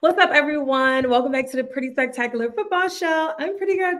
[0.00, 1.08] What's up, everyone?
[1.08, 3.32] Welcome back to the Pretty Spectacular Football Show.
[3.38, 3.98] I'm Pretty Girl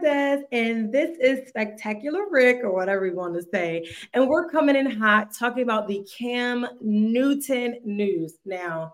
[0.51, 3.89] and this is Spectacular Ric, or whatever you want to say.
[4.13, 8.35] And we're coming in hot talking about the Cam Newton news.
[8.45, 8.93] Now,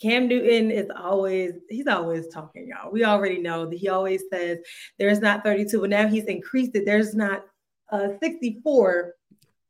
[0.00, 2.92] Cam Newton is always, he's always talking, y'all.
[2.92, 4.58] We already know that he always says
[5.00, 6.86] there's not 32, but now he's increased it.
[6.86, 7.44] There's not
[7.90, 9.14] uh, 64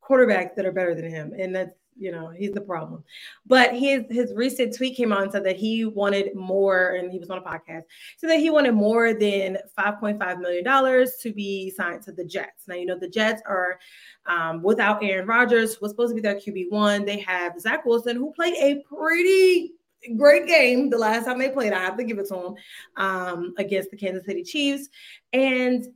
[0.07, 1.33] quarterbacks that are better than him.
[1.39, 3.05] And that's you know he's the problem.
[3.47, 7.19] But his his recent tweet came on and said that he wanted more and he
[7.19, 7.85] was on a podcast
[8.17, 12.67] so that he wanted more than 5.5 million dollars to be signed to the jets.
[12.69, 13.79] Now you know the jets are
[14.27, 18.33] um, without aaron rodgers was supposed to be their qb1 they have zach wilson who
[18.33, 19.73] played a pretty
[20.17, 21.73] great game the last time they played.
[21.73, 22.55] I have to give it to him
[22.97, 24.89] um, against the kansas city chiefs.
[25.33, 25.87] And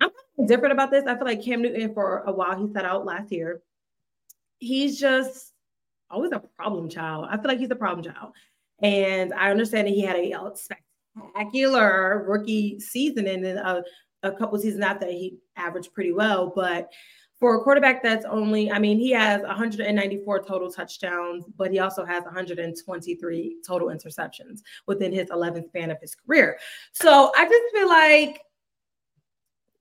[0.00, 0.10] i'm
[0.46, 1.04] different about this.
[1.06, 3.62] I feel like cam newton for a while he set out last year
[4.58, 5.52] he's just
[6.10, 7.26] oh, always a problem child.
[7.28, 8.32] I feel like he's a problem child.
[8.80, 13.82] And I understand that he had a spectacular rookie season and then a,
[14.22, 16.52] a couple seasons after he averaged pretty well.
[16.54, 16.90] But
[17.38, 22.04] for a quarterback that's only, I mean, he has 194 total touchdowns, but he also
[22.04, 26.58] has 123 total interceptions within his 11th span of his career.
[26.92, 28.40] So I just feel like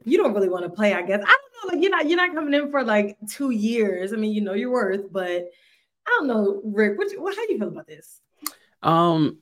[0.07, 1.21] you don't really want to play, I guess.
[1.21, 4.13] I don't know, like you're not you're not coming in for like two years.
[4.13, 5.49] I mean, you know your worth, but
[6.07, 6.97] I don't know, Ric.
[6.97, 8.21] What, what how do you feel about this?
[8.81, 9.39] Um,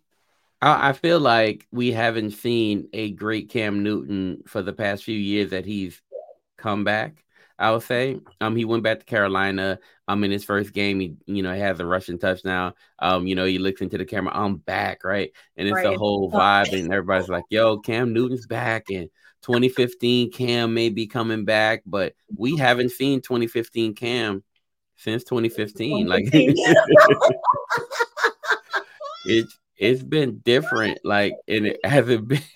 [0.62, 5.18] I, I feel like we haven't seen a great Cam Newton for the past few
[5.18, 6.02] years that he's
[6.58, 7.24] come back.
[7.58, 8.20] I would say.
[8.42, 9.80] Um, he went back to Carolina.
[10.10, 12.74] Um, in his first game, he you know he has a rushing touchdown.
[13.00, 14.34] Um, you know he looks into the camera.
[14.36, 15.32] I'm back, right?
[15.56, 15.84] And it's right.
[15.84, 19.10] the whole vibe, and everybody's like, "Yo, Cam Newton's back," and
[19.46, 22.62] 2015 Cam may be coming back, but we mm-hmm.
[22.62, 24.44] haven't seen 2015 Cam
[24.96, 26.08] since 2015.
[26.08, 26.26] Like
[29.26, 32.42] it's it's been different like and it hasn't been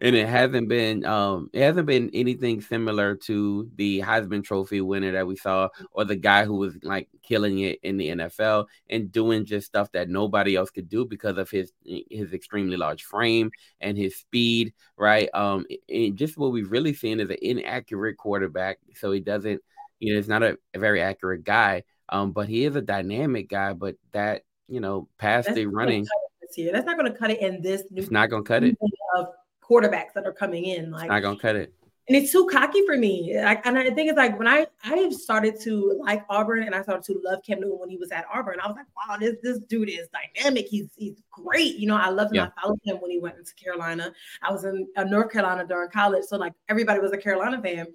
[0.00, 5.12] and it hasn't been um it hasn't been anything similar to the Heisman trophy winner
[5.12, 9.12] that we saw or the guy who was like killing it in the NFL and
[9.12, 13.50] doing just stuff that nobody else could do because of his his extremely large frame
[13.80, 15.28] and his speed right?
[15.34, 19.60] Um and just what we've really seen is an inaccurate quarterback so he doesn't
[20.00, 23.48] you know it's not a, a very accurate guy um but he is a dynamic
[23.48, 26.06] guy but that you know past That's the running
[26.46, 26.72] this year.
[26.72, 28.02] That's not going to cut it in this new.
[28.02, 28.76] It's not going to cut it.
[29.16, 29.28] Of
[29.62, 31.72] quarterbacks that are coming in, like it's not going to cut it.
[32.08, 33.36] And it's too cocky for me.
[33.36, 36.82] Like, and I think it's like when I I started to like Auburn and I
[36.82, 38.58] started to love Cam Newton when he was at Auburn.
[38.62, 40.66] I was like, wow, this this dude is dynamic.
[40.68, 41.74] He's he's great.
[41.74, 42.36] You know, I loved him.
[42.36, 42.50] Yeah.
[42.56, 44.12] I followed him when he went into Carolina.
[44.40, 47.88] I was in uh, North Carolina during college, so like everybody was a Carolina fan.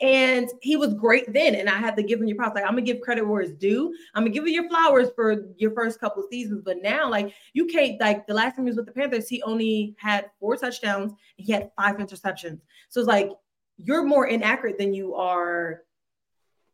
[0.00, 1.54] And he was great then.
[1.54, 2.54] And I had to give him your props.
[2.54, 3.94] Like, I'm gonna give credit where it's due.
[4.14, 6.62] I'm gonna give you your flowers for your first couple seasons.
[6.64, 9.42] But now, like, you can't like the last time he was with the Panthers, he
[9.42, 12.60] only had four touchdowns, and he had five interceptions.
[12.90, 13.30] So it's like
[13.78, 15.82] you're more inaccurate than you are.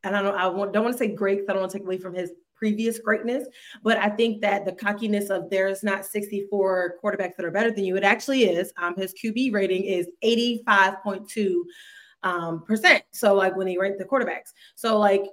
[0.04, 1.78] And I don't I want, don't want to say great because I don't want to
[1.78, 3.46] take away from his previous greatness.
[3.84, 7.84] But I think that the cockiness of there's not 64 quarterbacks that are better than
[7.84, 8.72] you, it actually is.
[8.76, 11.62] Um, his QB rating is 85.2
[12.22, 13.02] um, percent.
[13.12, 15.24] So like when he ranked the quarterbacks, so like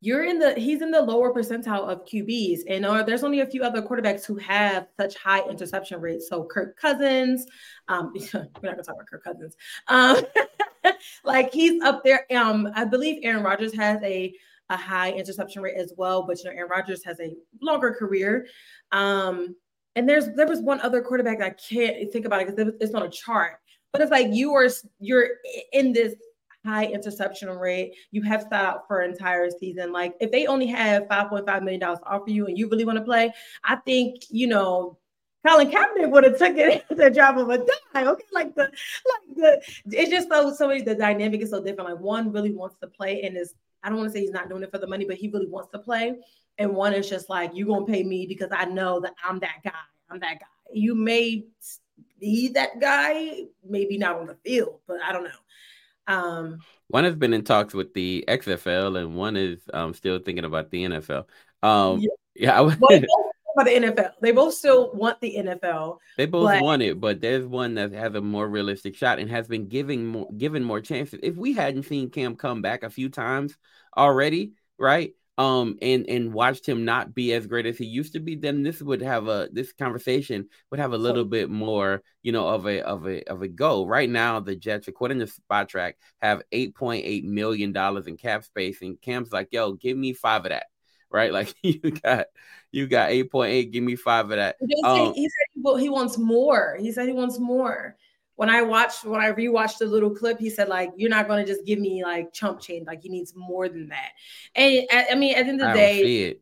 [0.00, 3.46] you're in the he's in the lower percentile of QBs, and or there's only a
[3.46, 6.28] few other quarterbacks who have such high interception rates.
[6.28, 7.46] So Kirk Cousins,
[7.88, 9.56] um, we're not gonna talk about Kirk Cousins.
[9.88, 10.18] Um,
[11.24, 12.26] like he's up there.
[12.34, 14.34] Um, I believe Aaron Rodgers has a
[14.68, 18.46] a high interception rate as well, but you know Aaron Rodgers has a longer career.
[18.92, 19.56] Um,
[19.94, 23.02] and there's there was one other quarterback I can't think about it because it's on
[23.02, 23.54] a chart
[23.96, 24.68] but it's like you are
[25.00, 25.28] you're
[25.72, 26.14] in this
[26.66, 27.94] high interception rate.
[28.10, 29.92] You have sat out for an entire season.
[29.92, 33.04] Like if they only have $5.5 million to offer you and you really want to
[33.04, 33.32] play,
[33.64, 34.98] I think, you know,
[35.46, 38.08] Colin Kaepernick would have took it the drop of a dime.
[38.08, 39.62] Okay, like the like the
[39.92, 41.90] it's just so so the dynamic is so different.
[41.90, 44.48] Like one really wants to play and is I don't want to say he's not
[44.48, 46.16] doing it for the money, but he really wants to play.
[46.58, 49.62] And one is just like you're gonna pay me because I know that I'm that
[49.62, 49.70] guy.
[50.10, 50.46] I'm that guy.
[50.72, 51.46] You may
[52.20, 55.30] be that guy, maybe not on the field, but I don't know.
[56.08, 56.58] Um,
[56.88, 60.70] one has been in talks with the XFL, and one is um, still thinking about
[60.70, 61.24] the NFL.
[61.62, 62.78] Um, yeah, yeah I would.
[63.56, 64.12] about the NFL.
[64.20, 65.98] They both still want the NFL.
[66.16, 66.62] They both but...
[66.62, 70.06] want it, but there's one that has a more realistic shot and has been giving
[70.06, 71.20] more given more chances.
[71.22, 73.56] If we hadn't seen Cam come back a few times
[73.96, 75.14] already, right?
[75.38, 78.62] Um and and watched him not be as great as he used to be then
[78.62, 82.66] this would have a this conversation would have a little bit more you know of
[82.66, 87.24] a of a of a go right now the jets according to Spotrac have 8.8
[87.24, 90.66] million dollars in cap space and cam's like yo give me five of that
[91.10, 91.32] right?
[91.32, 92.26] Like you got
[92.72, 93.72] you got eight point eight.
[93.72, 94.56] Give me five of that.
[94.60, 96.76] He, um, he said he wants more.
[96.78, 97.96] He said he wants more.
[98.36, 101.44] When I watched, when I rewatched the little clip, he said like, "You're not going
[101.44, 102.86] to just give me like chump change.
[102.86, 104.10] Like he needs more than that."
[104.54, 106.36] And I, I mean, at the end of the I day,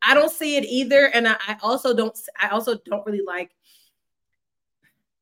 [0.00, 1.06] I don't see it either.
[1.06, 2.16] And I, I also don't.
[2.40, 3.50] I also don't really like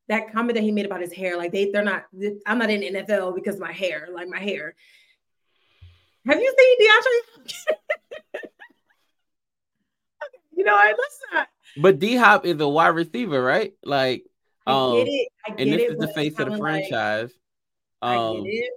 [0.09, 1.37] that comment that he made about his hair.
[1.37, 2.05] Like they, they're not.
[2.47, 4.75] I'm not in NFL because my hair, like my hair.
[6.27, 8.41] Have you seen DeAndre?
[10.57, 11.49] you know, I let's not.
[11.77, 13.73] But D Hop is a wide receiver, right?
[13.83, 14.25] Like,
[14.67, 15.29] um, I get it.
[15.47, 17.33] I get and this it, is the face of the franchise.
[18.01, 18.73] Like, um, I get it.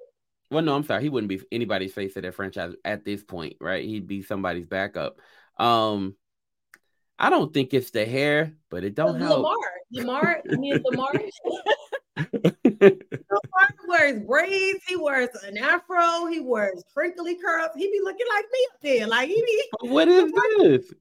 [0.52, 1.04] Well, no, I'm sorry.
[1.04, 3.84] He wouldn't be anybody's face of their franchise at this point, right?
[3.84, 5.20] He'd be somebody's backup.
[5.58, 6.16] Um,
[7.18, 9.38] I don't think it's the hair, but it don't help.
[9.38, 9.58] Lamar,
[9.92, 11.14] Lamar, I mean Lamar.
[12.74, 14.84] Lamar wears braids.
[14.88, 16.28] He wears an afro.
[16.28, 17.70] He wears crinkly curls.
[17.76, 19.08] He be looking like me up there.
[19.08, 19.90] Like he be.
[19.90, 20.94] What is Lamar, this?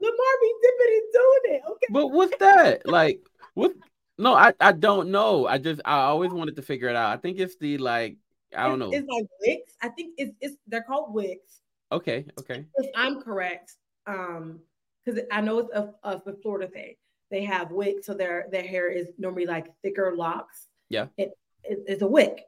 [0.00, 1.62] Lamar be dipping and doing it.
[1.70, 1.86] Okay.
[1.90, 2.86] But what's that?
[2.86, 3.20] like
[3.54, 3.72] what?
[4.20, 5.46] No, I I don't know.
[5.46, 7.10] I just I always wanted to figure it out.
[7.10, 8.16] I think it's the like
[8.54, 8.90] I don't know.
[8.92, 9.72] It's like wigs.
[9.82, 11.60] I think it's it's they're called wigs.
[11.90, 12.26] Okay.
[12.38, 12.66] Okay.
[12.76, 13.74] If I'm correct,
[14.06, 14.60] um,
[15.04, 16.94] because I know it's a, a, a Florida thing.
[17.30, 20.66] They have wigs, so their their hair is normally like thicker locks.
[20.88, 21.06] Yeah.
[21.16, 21.30] It,
[21.64, 22.40] it it's a wig.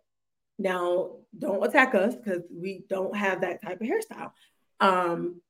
[0.59, 4.33] Now, don't attack us because we don't have that type of hairstyle.
[4.81, 5.41] Um,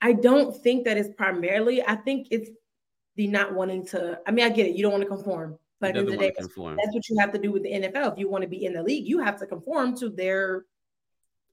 [0.00, 1.82] I don't think that it's primarily.
[1.82, 2.50] I think it's
[3.16, 4.18] the not wanting to.
[4.26, 4.76] I mean, I get it.
[4.76, 7.52] You don't want to conform, but in the day, that's what you have to do
[7.52, 8.12] with the NFL.
[8.12, 10.64] If you want to be in the league, you have to conform to their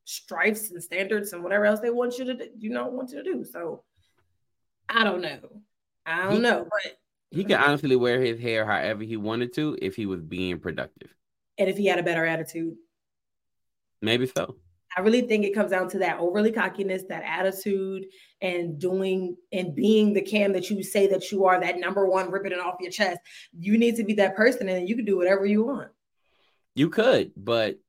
[0.06, 3.22] stripes and standards and whatever else they want you to, do, you know, want you
[3.22, 3.44] to do.
[3.44, 3.84] So,
[4.88, 5.40] I don't know.
[6.06, 6.98] I don't he, know, but
[7.32, 11.14] he could honestly wear his hair however he wanted to if he was being productive.
[11.58, 12.76] And if he had a better attitude.
[14.02, 14.56] Maybe so.
[14.96, 18.06] I really think it comes down to that overly cockiness, that attitude,
[18.42, 22.32] and doing and being the cam that you say that you are, that number one,
[22.32, 23.20] ripping it off your chest.
[23.58, 25.90] You need to be that person, and you can do whatever you want.
[26.76, 27.80] You could, but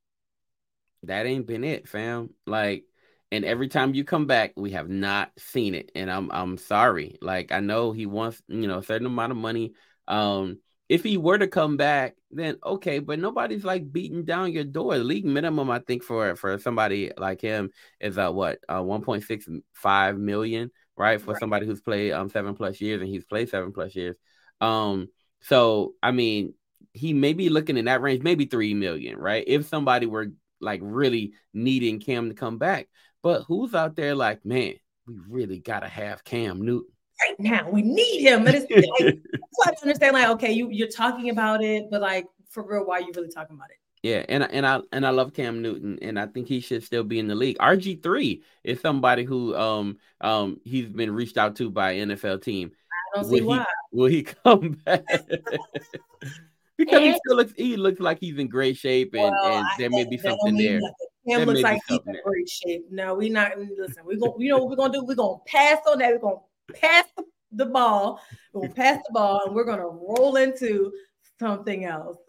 [1.03, 2.29] that ain't been it, fam.
[2.45, 2.85] Like
[3.31, 5.91] and every time you come back, we have not seen it.
[5.95, 7.17] And I'm I'm sorry.
[7.21, 9.73] Like I know he wants, you know, a certain amount of money.
[10.07, 10.59] Um,
[10.91, 14.97] if he were to come back, then okay, but nobody's like beating down your door.
[14.97, 17.69] The league minimum, I think, for for somebody like him
[18.01, 21.21] is uh what uh 1.65 million, right?
[21.21, 21.39] For right.
[21.39, 24.17] somebody who's played um seven plus years and he's played seven plus years.
[24.59, 25.07] Um,
[25.39, 26.55] so I mean,
[26.91, 29.45] he may be looking in that range, maybe three million, right?
[29.47, 32.89] If somebody were like really needing Cam to come back.
[33.23, 34.73] But who's out there like, man,
[35.07, 36.91] we really gotta have Cam Newton
[37.21, 37.69] right now.
[37.69, 38.43] We need him.
[38.43, 39.19] But it's like,
[39.53, 42.97] so I understand, like, okay, you you're talking about it, but like for real, why
[42.97, 43.77] are you really talking about it?
[44.03, 47.03] Yeah, and and I and I love Cam Newton, and I think he should still
[47.03, 47.57] be in the league.
[47.59, 52.71] RG three is somebody who um um he's been reached out to by NFL team.
[52.73, 53.65] I don't will see he, why.
[53.91, 55.05] Will he come back?
[56.77, 59.67] because and, he still looks he looks like he's in great shape, and, well, and
[59.77, 60.79] there may be something there.
[60.79, 60.95] Nothing.
[61.23, 62.85] Him looks like he's in great shape.
[62.89, 64.03] No, we're not listen.
[64.03, 65.03] We're gonna, you know what we're gonna do?
[65.05, 66.11] We're gonna pass on that.
[66.13, 66.39] We're gonna
[66.73, 68.21] pass the, the ball.
[68.53, 70.91] We're gonna pass the ball, and we're gonna roll into
[71.39, 72.17] something else.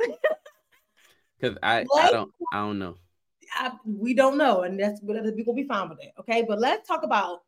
[1.38, 2.98] Because I, I don't, I don't know.
[3.56, 6.12] I, we don't know, and that's we're gonna be fine with it.
[6.20, 7.40] Okay, but let's talk about.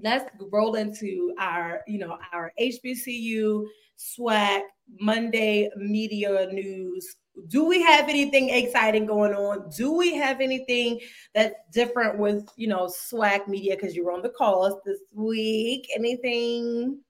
[0.00, 4.62] Let's roll into our, you know, our HBCU SWAC
[5.00, 7.16] Monday media news
[7.46, 9.70] do we have anything exciting going on?
[9.70, 11.00] Do we have anything
[11.34, 15.88] that's different with you know SWAC media because you're on the calls this week?
[15.94, 17.00] Anything?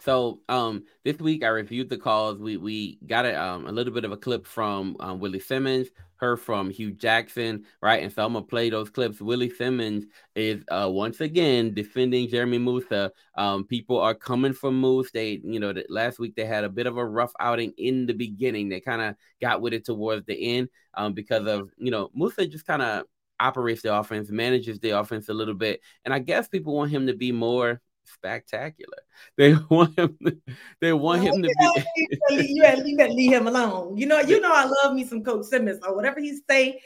[0.00, 2.38] So um this week I reviewed the calls.
[2.38, 5.88] We we got a um a little bit of a clip from um, Willie Simmons
[6.18, 8.02] her from Hue Jackson, right?
[8.02, 9.20] And so I'm gonna play those clips.
[9.20, 13.12] Willie Simmons is uh, once again defending Jeremy Moussa.
[13.36, 15.10] Um, people are coming from Moose.
[15.12, 18.14] They, you know, last week they had a bit of a rough outing in the
[18.14, 18.68] beginning.
[18.68, 22.46] They kind of got with it towards the end um, because of you know Moussa
[22.46, 23.04] just kind of
[23.40, 27.06] operates the offense, manages the offense a little bit, and I guess people want him
[27.06, 27.80] to be more
[28.12, 28.98] spectacular.
[29.36, 30.16] They want him.
[30.24, 30.36] To,
[30.80, 31.84] they want him to be.
[32.30, 33.96] you, gotta, you leave him alone.
[33.96, 34.20] You know.
[34.20, 34.52] You know.
[34.52, 35.80] I love me some Coach Simmons.
[35.86, 36.80] Or whatever he say,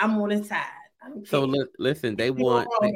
[0.00, 0.64] I'm on his side.
[1.24, 2.68] So li- listen, they want.
[2.80, 2.92] They,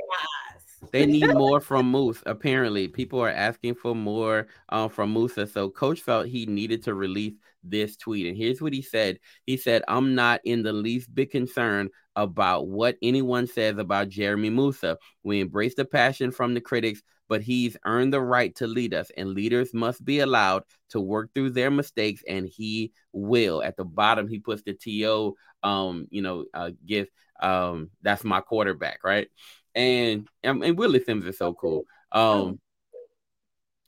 [0.91, 2.23] they need more from Moose.
[2.27, 5.47] Apparently, people are asking for more um, from Moussa.
[5.47, 8.27] So Coach felt he needed to release this tweet.
[8.27, 9.19] And here's what he said.
[9.47, 14.51] He said, I'm not in the least bit concerned about what anyone says about Jeremy
[14.51, 14.99] Moussa.
[15.23, 17.03] We embrace the passion from the critics,
[17.33, 21.31] but he's earned the right to lead us, and leaders must be allowed to work
[21.35, 23.63] through their mistakes, and he will.
[23.63, 27.11] At the bottom, he puts the TO, um, you know, uh, gift.
[27.41, 29.29] Um, that's my quarterback, right?
[29.75, 31.87] and and Willie Sims is so cool.
[32.13, 32.61] Um,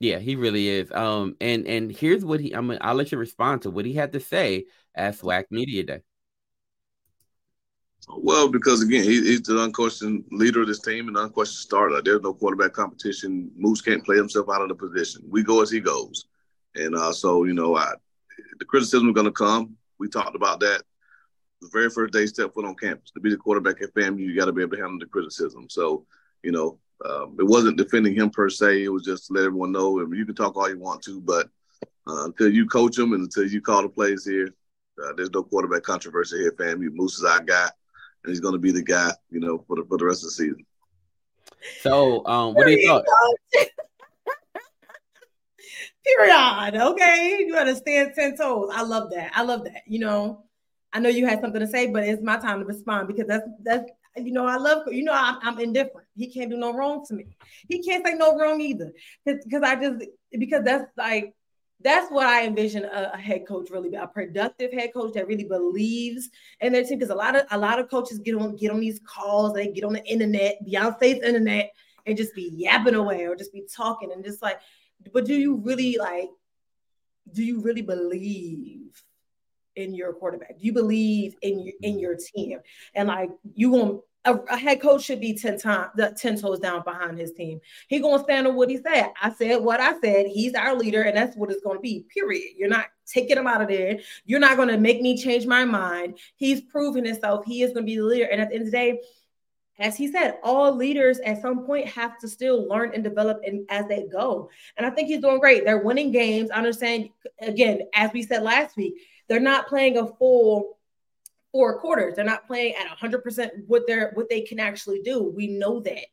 [0.01, 0.91] yeah, he really is.
[0.91, 2.53] Um, and and here's what he.
[2.53, 2.71] I'm.
[2.81, 6.01] I'll let you respond to what he had to say at SWAC Media Day.
[8.09, 12.03] Well, because again, he, he's the unquestioned leader of this team and unquestioned starter.
[12.03, 13.51] There's no quarterback competition.
[13.57, 15.23] Moose can't play himself out of the position.
[15.29, 16.27] We go as he goes,
[16.75, 17.93] and uh, so you know, I,
[18.59, 19.77] the criticism is going to come.
[19.99, 20.83] We talked about that
[21.65, 23.11] the very first day step foot on campus.
[23.13, 25.67] To be the quarterback at FAMU, you got to be able to handle the criticism.
[25.69, 26.07] So,
[26.43, 28.85] you know, um, it wasn't defending him per se.
[28.85, 30.01] It was just to let everyone know.
[30.01, 31.49] I mean, you can talk all you want to, but
[32.07, 34.55] uh, until you coach them and until you call the plays here,
[35.03, 36.91] uh, there's no quarterback controversy here, FAMU.
[36.93, 37.69] Moose is our guy,
[38.25, 40.29] and he's going to be the guy, you know, for the for the rest of
[40.29, 40.65] the season.
[41.81, 43.05] So, um, what do you thought?
[46.05, 46.75] Period.
[46.75, 48.71] Okay, you got to stand ten toes.
[48.73, 49.33] I love that.
[49.35, 49.83] I love that.
[49.87, 50.45] You know,
[50.93, 53.47] I know you had something to say, but it's my time to respond because that's
[53.63, 56.07] that's you know I love you know I'm, I'm indifferent.
[56.17, 57.27] He can't do no wrong to me.
[57.69, 58.93] He can't say no wrong either
[59.25, 61.35] because I just because that's like
[61.85, 65.29] that's what I envision a, a, head coach really be a productive head coach that
[65.29, 66.99] really believes in their team.
[66.99, 69.69] Because a lot of a lot of coaches get on get on these calls, they
[69.69, 71.73] get on the internet, Beyonce's internet,
[72.07, 74.59] and just be yapping away or just be talking and just like,
[75.13, 76.31] but do you really like?
[77.33, 79.03] Do you really believe
[79.77, 80.59] in your quarterback?
[80.59, 82.01] Do you believe in your in mm-hmm.
[82.01, 82.61] your team?
[82.95, 86.83] And like you want a, a, head coach should be 10 times 10 toes down
[86.83, 87.61] behind his team.
[87.89, 89.11] He gonna stand on what he said.
[89.21, 90.27] I said what I said.
[90.27, 92.07] He's our leader, and that's what it's gonna be.
[92.13, 92.55] Period.
[92.57, 93.99] You're not taking him out of there.
[94.25, 96.19] You're not gonna make me change my mind.
[96.37, 97.45] He's proven himself.
[97.45, 98.29] He is gonna be the leader.
[98.31, 99.01] And at the end of the day,
[99.79, 103.67] as he said, all leaders at some point have to still learn and develop and
[103.69, 104.49] as they go.
[104.77, 105.65] And I think he's doing great.
[105.65, 106.51] They're winning games.
[106.51, 108.95] I understand again, as we said last week,
[109.29, 110.74] they're not playing a full
[111.55, 112.17] four quarters.
[112.17, 115.23] They're not playing at 100% what they're what they can actually do.
[115.23, 116.07] We know that,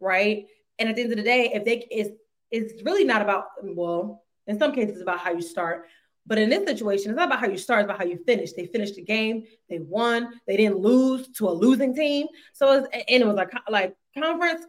[0.00, 0.44] right?
[0.78, 2.10] And at the end of the day, if they is
[2.50, 5.86] it's really not about well, in some cases about how you start,
[6.26, 8.52] but in this situation, it's not about how you start, it's about how you finish.
[8.52, 12.26] They finished the game, they won, they didn't lose to a losing team.
[12.52, 14.66] So was, and it was like like conference.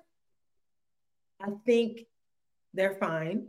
[1.41, 2.05] I think
[2.73, 3.47] they're fine,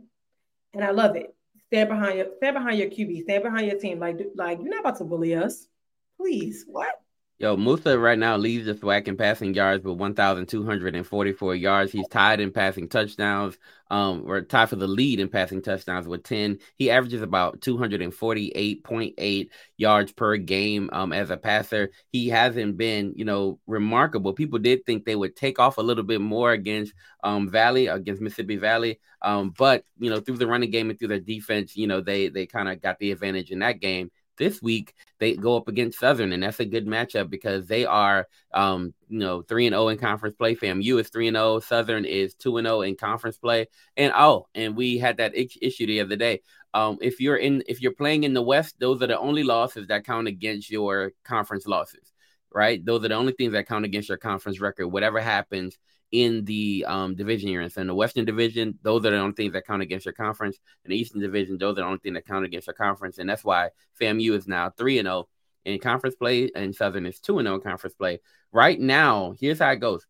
[0.73, 1.33] and I love it.
[1.67, 3.23] Stand behind your stand behind your QB.
[3.23, 3.97] Stand behind your team.
[3.97, 5.69] Like like you're not about to bully us.
[6.17, 6.65] Please.
[6.67, 6.95] What?
[7.37, 11.91] Yo, Moussa right now leads the SWAC in passing yards with 1,244 yards.
[11.91, 13.57] He's tied in passing touchdowns.
[13.91, 16.59] Um, or tied for the lead in passing touchdowns with 10.
[16.77, 21.91] He averages about 248.8 yards per game um, as a passer.
[22.09, 24.33] He hasn't been, you know, remarkable.
[24.33, 28.21] People did think they would take off a little bit more against um, Valley, against
[28.21, 28.99] Mississippi Valley.
[29.21, 32.29] Um, but, you know, through the running game and through their defense, you know, they
[32.29, 35.99] they kind of got the advantage in that game this week they go up against
[35.99, 39.85] Southern, and that's a good matchup because they are, um, you know, three and zero
[39.85, 40.55] oh in conference play.
[40.55, 41.55] FAMU is three and zero.
[41.55, 43.67] Oh, Southern is two and zero oh in conference play.
[43.95, 46.41] And oh, and we had that issue the other day.
[46.73, 49.87] Um, if you're in, if you're playing in the West, those are the only losses
[49.87, 52.13] that count against your conference losses,
[52.53, 52.83] right?
[52.83, 54.87] Those are the only things that count against your conference record.
[54.87, 55.77] Whatever happens
[56.11, 57.69] in the um, division you're in.
[57.69, 60.57] So in the Western Division, those are the only things that count against your conference.
[60.83, 63.17] In the Eastern Division, those are the only things that count against your conference.
[63.17, 63.69] And that's why
[63.99, 65.27] FAMU is now 3 and 0
[65.65, 68.19] in conference play, and Southern is 2 and 0 in conference play.
[68.51, 70.05] Right now, here's how it goes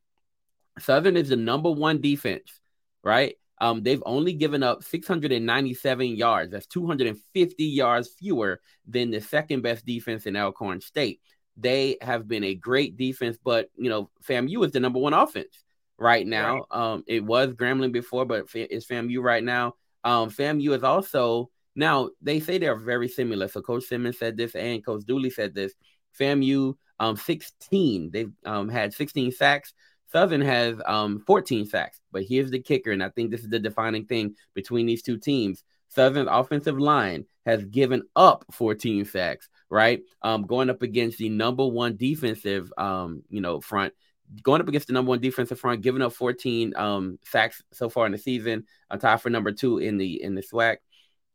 [0.80, 2.60] Southern is the number one defense,
[3.04, 3.36] right?
[3.60, 6.52] Um, they've only given up 697 yards.
[6.52, 11.22] That's 250 yards fewer than the second best defense in Alcorn State.
[11.56, 15.64] They have been a great defense, but you know, FAMU is the number one offense
[15.98, 16.66] right now.
[16.72, 16.94] Right.
[16.94, 19.75] Um, it was Grambling before, but it's FAMU right now.
[20.04, 23.48] Um, FAMU is also now they say they're very similar.
[23.48, 25.74] So Coach Simmons said this, and Coach Dooley said this.
[26.20, 28.12] FAMU, um, 16.
[28.12, 29.74] They've um had 16 sacks.
[30.12, 32.00] Southern has um 14 sacks.
[32.12, 35.18] But here's the kicker, and I think this is the defining thing between these two
[35.18, 35.64] teams.
[35.90, 40.02] Southern's offensive line has given up 14 sacks, right?
[40.22, 43.94] Um, going up against the number one defensive um, you know, front
[44.41, 48.05] going up against the number one defensive front, giving up 14 um, sacks so far
[48.05, 50.77] in the season, on top for number two in the in the SWAC.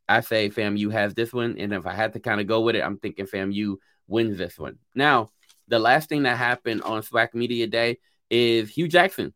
[0.08, 2.74] I say FAMU has this one, and if I had to kind of go with
[2.74, 3.76] it, I'm thinking FAMU
[4.08, 4.78] wins this one.
[4.94, 5.30] Now,
[5.68, 9.32] the last thing that happened on SWAC Media Day is Hue Jackson.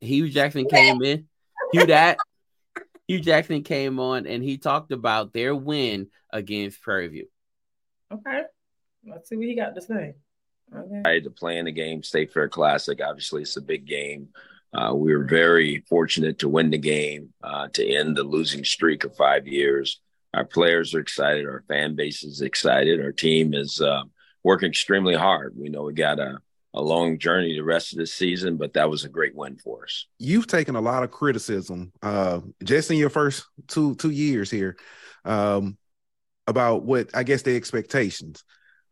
[0.00, 1.28] Hue Jackson came in.
[1.72, 2.18] Hugh that.
[3.08, 7.26] Hue Jackson came on and he talked about their win against Prairie View.
[8.12, 8.42] Okay.
[9.06, 10.14] Let's see what he got to say.
[10.76, 11.20] Okay.
[11.20, 13.00] To play in the game, State Fair Classic.
[13.02, 14.28] Obviously, it's a big game.
[14.72, 19.02] Uh, we were very fortunate to win the game, uh, to end the losing streak
[19.02, 20.00] of five years.
[20.32, 21.44] Our players are excited.
[21.44, 23.00] Our fan base is excited.
[23.00, 24.02] Our team is uh,
[24.44, 25.54] working extremely hard.
[25.56, 26.38] We know we got a
[26.74, 29.84] a long journey the rest of the season, but that was a great win for
[29.84, 30.06] us.
[30.18, 34.76] You've taken a lot of criticism uh, just in your first two two years here
[35.24, 35.76] um,
[36.46, 38.44] about what I guess the expectations.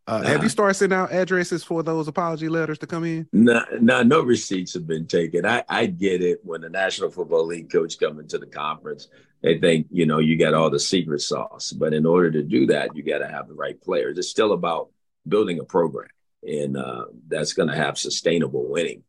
[0.08, 3.28] Uh, have you started sending out addresses for those apology letters to come in?
[3.30, 5.44] No, no, no receipts have been taken.
[5.44, 9.08] I, I get it when the National Football League coach come into the conference,
[9.42, 12.66] they think you know you got all the secret sauce, but in order to do
[12.68, 14.16] that, you got to have the right players.
[14.16, 14.88] It's still about
[15.28, 16.08] building a program,
[16.42, 19.02] and uh, that's going to have sustainable winning.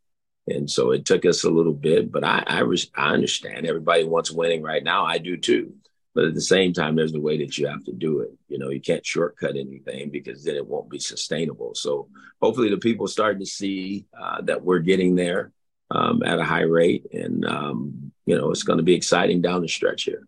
[0.47, 4.03] And so it took us a little bit, but I I, res- I understand everybody
[4.03, 5.05] wants winning right now.
[5.05, 5.75] I do too.
[6.19, 8.31] But at the same time, there's a way that you have to do it.
[8.49, 11.75] You know, you can't shortcut anything because then it won't be sustainable.
[11.75, 12.09] So
[12.41, 15.53] hopefully, the people starting to see uh, that we're getting there
[15.91, 19.61] um, at a high rate, and um, you know, it's going to be exciting down
[19.61, 20.27] the stretch here.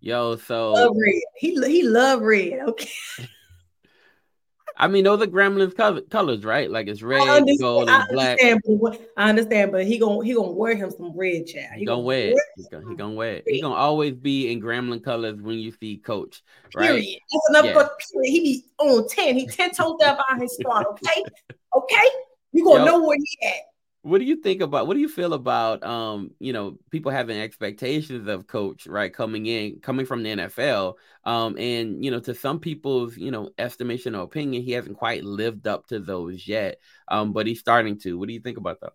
[0.00, 1.22] Yo, so love red.
[1.38, 2.60] He he love red.
[2.68, 2.90] Okay.
[4.76, 6.70] I mean, those are Gramblin's colors, right?
[6.70, 8.38] Like it's red, gold, and black.
[8.80, 11.68] But, I understand, but he gonna he gonna wear him some red, child.
[11.74, 12.36] He, he gonna, gonna wear it.
[12.56, 13.44] He gonna, he gonna wear it.
[13.46, 16.42] He gonna always be in Grambling colors when you see Coach.
[16.74, 16.88] Right?
[16.88, 17.18] Period.
[17.32, 17.64] That's enough.
[17.64, 17.88] Yeah.
[18.12, 18.30] Period.
[18.30, 19.36] He be on ten.
[19.36, 20.86] He ten toes down by his spot.
[20.86, 21.24] Okay,
[21.76, 22.08] okay.
[22.52, 23.71] You gonna Yo, know where he at.
[24.02, 27.38] What do you think about what do you feel about um, you know, people having
[27.38, 30.94] expectations of coach, right, coming in, coming from the NFL.
[31.24, 35.22] Um, and you know, to some people's, you know, estimation or opinion, he hasn't quite
[35.22, 36.78] lived up to those yet.
[37.06, 38.18] Um, but he's starting to.
[38.18, 38.92] What do you think about that?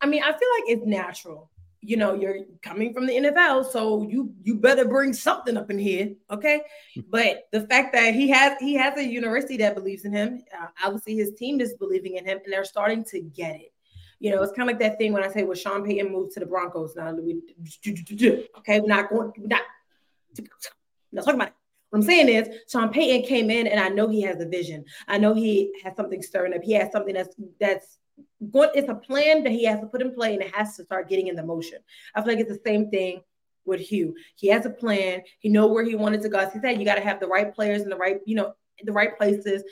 [0.00, 1.50] I mean, I feel like it's natural.
[1.80, 5.78] You know, you're coming from the NFL, so you you better bring something up in
[5.78, 6.62] here, okay?
[7.08, 10.66] but the fact that he has he has a university that believes in him, uh,
[10.82, 13.72] obviously his team is believing in him, and they're starting to get it.
[14.20, 16.32] You know, it's kind of like that thing when I say, well, Sean Payton moved
[16.32, 16.96] to the Broncos.
[16.96, 17.40] Now, we,
[18.58, 19.62] okay, we're not going, we're not,
[21.12, 21.54] not talking about it.
[21.90, 24.84] What I'm saying is, Sean Payton came in, and I know he has a vision.
[25.06, 26.62] I know he has something stirring up.
[26.62, 27.98] He has something that's that's
[28.52, 28.70] going.
[28.74, 31.08] It's a plan that he has to put in play, and it has to start
[31.08, 31.78] getting in the motion.
[32.14, 33.22] I feel like it's the same thing
[33.64, 34.14] with Hue.
[34.34, 35.22] He has a plan.
[35.38, 36.38] He know where he wanted to go.
[36.38, 38.54] As he said, you got to have the right players in the right, you know,
[38.82, 39.62] the right places.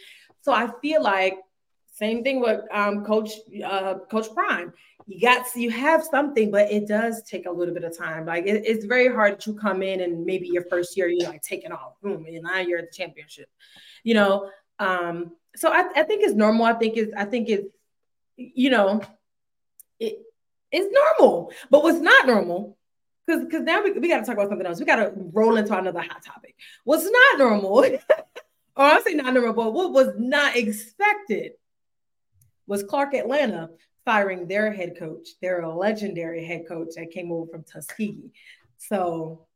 [0.42, 1.38] So I feel like
[1.96, 3.30] same thing with um, Coach
[3.64, 4.70] uh, Coach Prime.
[5.06, 8.26] You got you have something, but it does take a little bit of time.
[8.26, 11.40] Like it, it's very hard to come in and maybe your first year you're like
[11.40, 13.48] taking off, boom, and now you're at the championship.
[14.04, 16.66] You know, um, so I, I think it's normal.
[16.66, 17.66] I think it's I think it's
[18.36, 19.00] you know,
[19.98, 20.18] it
[20.70, 21.50] it's normal.
[21.70, 22.76] But what's not normal
[23.26, 24.78] because because now we, we got to talk about something else.
[24.78, 26.56] We got to roll into another hot topic.
[26.84, 27.78] What's not normal,
[28.76, 31.52] or I say not normal, but what was not expected
[32.66, 33.70] was Clark Atlanta
[34.04, 38.30] firing their head coach, their legendary head coach that came over from Tuskegee.
[38.78, 39.46] So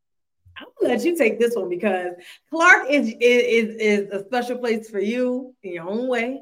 [0.56, 2.12] I'm gonna let you take this one because
[2.50, 6.40] Clark is is is a special place for you in your own way.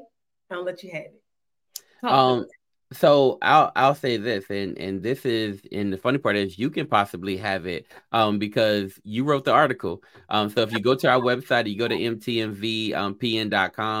[0.51, 1.21] I'll let you have it.
[2.01, 2.47] Talk um,
[2.91, 6.71] so I'll I'll say this, and and this is, and the funny part is you
[6.71, 10.01] can possibly have it, um, because you wrote the article.
[10.29, 13.05] Um, so if you go to our website, you go to mtmvpn.com,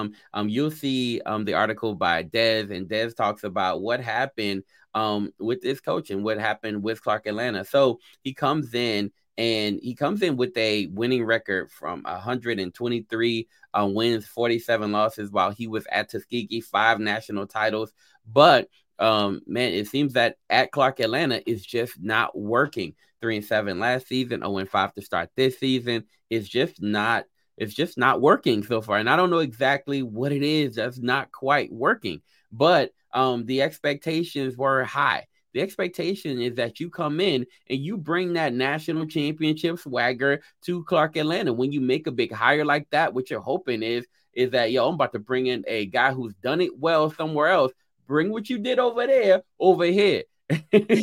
[0.05, 4.63] um, um, you'll see um the article by Dez, and Dez talks about what happened
[4.95, 7.63] um with this coach and what happened with Clark Atlanta.
[7.65, 13.87] So he comes in and he comes in with a winning record from 123 uh,
[13.89, 17.93] wins, 47 losses while he was at Tuskegee, five national titles.
[18.31, 18.67] But
[18.99, 22.95] um, man, it seems that at Clark Atlanta is just not working.
[23.21, 26.05] Three and seven last season, 0 and five to start this season.
[26.29, 27.25] It's just not.
[27.57, 30.99] It's just not working so far, and I don't know exactly what it is that's
[30.99, 32.21] not quite working.
[32.49, 35.27] But um, the expectations were high.
[35.53, 40.83] The expectation is that you come in and you bring that national championship swagger to
[40.83, 41.51] Clark Atlanta.
[41.51, 44.87] When you make a big hire like that, what you're hoping is is that yo,
[44.87, 47.73] I'm about to bring in a guy who's done it well somewhere else.
[48.09, 50.23] Bring what you did over there over here.
[50.51, 51.01] oh, yeah.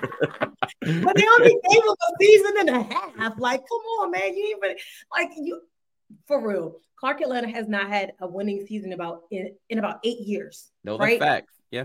[0.00, 0.50] but
[0.82, 3.38] they only gave him a season and a half.
[3.38, 4.36] Like, come on, man.
[4.36, 4.76] You even
[5.12, 5.60] like you
[6.26, 6.74] for real.
[6.98, 10.72] Clark Atlanta has not had a winning season about in, in about eight years.
[10.82, 11.20] No, right?
[11.20, 11.52] facts.
[11.70, 11.84] Yeah.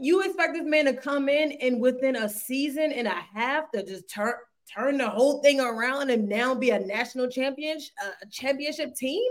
[0.00, 3.84] you expect this man to come in and within a season and a half to
[3.84, 4.32] just turn
[4.74, 9.22] turn the whole thing around and now be a national champion uh, championship team?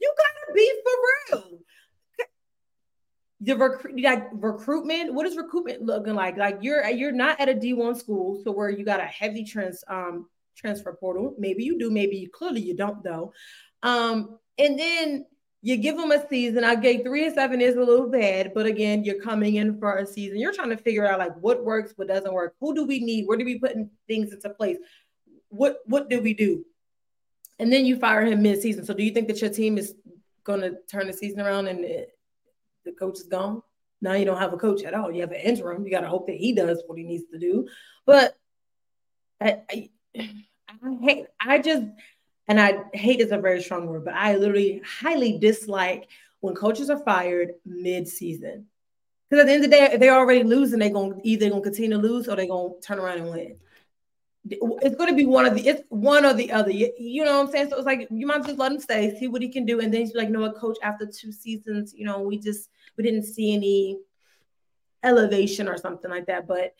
[0.00, 1.60] You gotta be for real.
[3.40, 5.12] The recruit like recruitment.
[5.12, 6.38] What is recruitment looking like?
[6.38, 9.44] Like you're you're not at a D one school, so where you got a heavy
[9.44, 11.34] trans um transfer portal.
[11.38, 13.34] Maybe you do, maybe you clearly you don't though.
[13.82, 15.26] Um, and then
[15.60, 16.64] you give them a season.
[16.64, 19.96] I gave three and seven is a little bad, but again, you're coming in for
[19.96, 20.38] a season.
[20.38, 22.54] You're trying to figure out like what works, what doesn't work.
[22.60, 23.26] Who do we need?
[23.26, 24.78] Where do we put things into place?
[25.48, 26.64] What what do we do?
[27.58, 28.84] And then you fire him mid-season.
[28.84, 29.94] So do you think that your team is
[30.44, 31.84] going to turn the season around and
[32.86, 33.62] the coach is gone.
[34.00, 35.12] Now you don't have a coach at all.
[35.12, 35.84] You have an interim.
[35.84, 37.68] You got to hope that he does what he needs to do.
[38.06, 38.38] But
[39.40, 41.26] I, I, I hate.
[41.40, 41.84] I just
[42.48, 46.08] and I hate is a very strong word, but I literally highly dislike
[46.40, 48.66] when coaches are fired mid-season.
[49.28, 51.90] Because at the end of the day, they're already losing, they're gonna either gonna continue
[51.90, 53.56] to lose or they're gonna turn around and win.
[54.48, 56.70] It's gonna be one of the it's one or the other.
[56.70, 57.70] You, you know what I'm saying?
[57.70, 59.92] So it's like you might just let him stay, see what he can do, and
[59.92, 63.04] then he's like, you know what, coach, after two seasons, you know, we just we
[63.04, 63.98] didn't see any
[65.02, 66.46] elevation or something like that.
[66.46, 66.74] But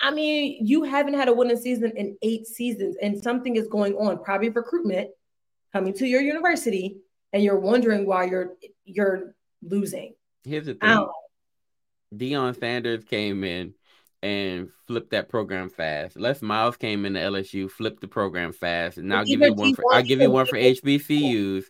[0.00, 3.94] I mean, you haven't had a winning season in eight seasons, and something is going
[3.94, 5.10] on, probably recruitment
[5.72, 6.98] coming to your university,
[7.32, 8.54] and you're wondering why you're
[8.84, 10.14] you're losing.
[10.44, 11.08] Here's the thing.
[12.14, 13.74] Deion Sanders came in
[14.22, 16.18] and flipped that program fast.
[16.18, 18.98] Les Miles came into LSU, flipped the program fast.
[18.98, 21.64] And I'll give you one for I'll give you one for HBCUs.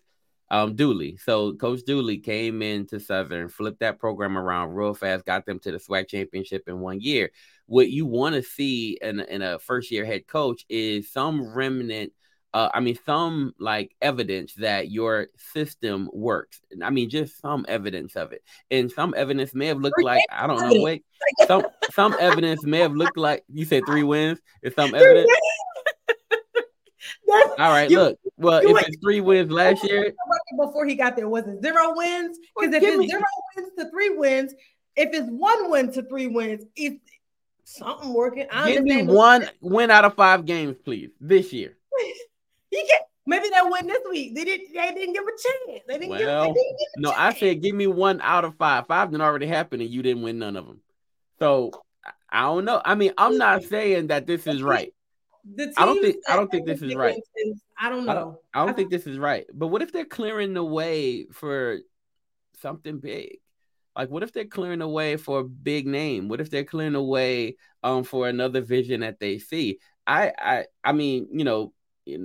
[0.50, 1.18] Um, Dooley.
[1.18, 5.72] So Coach Dooley came into Southern, flipped that program around real fast, got them to
[5.72, 7.30] the SWAC championship in one year.
[7.66, 12.12] What you want to see in, in a first year head coach is some remnant
[12.54, 16.60] uh, I mean, some like evidence that your system works.
[16.82, 18.42] I mean, just some evidence of it.
[18.70, 20.82] And some evidence may have looked like I don't know.
[20.82, 21.04] Wait,
[21.46, 24.40] some some evidence may have looked like you said three wins.
[24.62, 25.30] Is some evidence?
[27.30, 28.18] All right, you, look.
[28.38, 30.12] Well, if it's three wins last year,
[30.56, 32.38] before he got there, was it zero wins?
[32.58, 33.22] Because if it's me, zero
[33.56, 34.54] wins to three wins,
[34.96, 37.00] if it's one win to three wins, it's
[37.64, 38.46] something working.
[38.50, 41.76] I give me one win out of five games, please, this year.
[42.70, 44.34] He can maybe they'll win this week.
[44.34, 45.84] They didn't they didn't give a chance.
[45.88, 47.36] They didn't, well, give, they didn't give No, chance.
[47.36, 48.86] I said give me one out of five.
[48.86, 50.80] Five didn't already happen and you didn't win none of them.
[51.38, 51.70] So
[52.28, 52.82] I don't know.
[52.84, 54.92] I mean, I'm not saying that this is right.
[55.76, 57.20] I don't think I don't think this is right.
[57.78, 58.12] I don't know.
[58.12, 59.46] I don't, I don't think this is right.
[59.52, 61.78] But what if they're clearing the way for
[62.60, 63.38] something big?
[63.96, 66.28] Like, what if they're clearing the way for a big name?
[66.28, 69.78] What if they're clearing the way um for another vision that they see?
[70.06, 71.72] I I I mean, you know,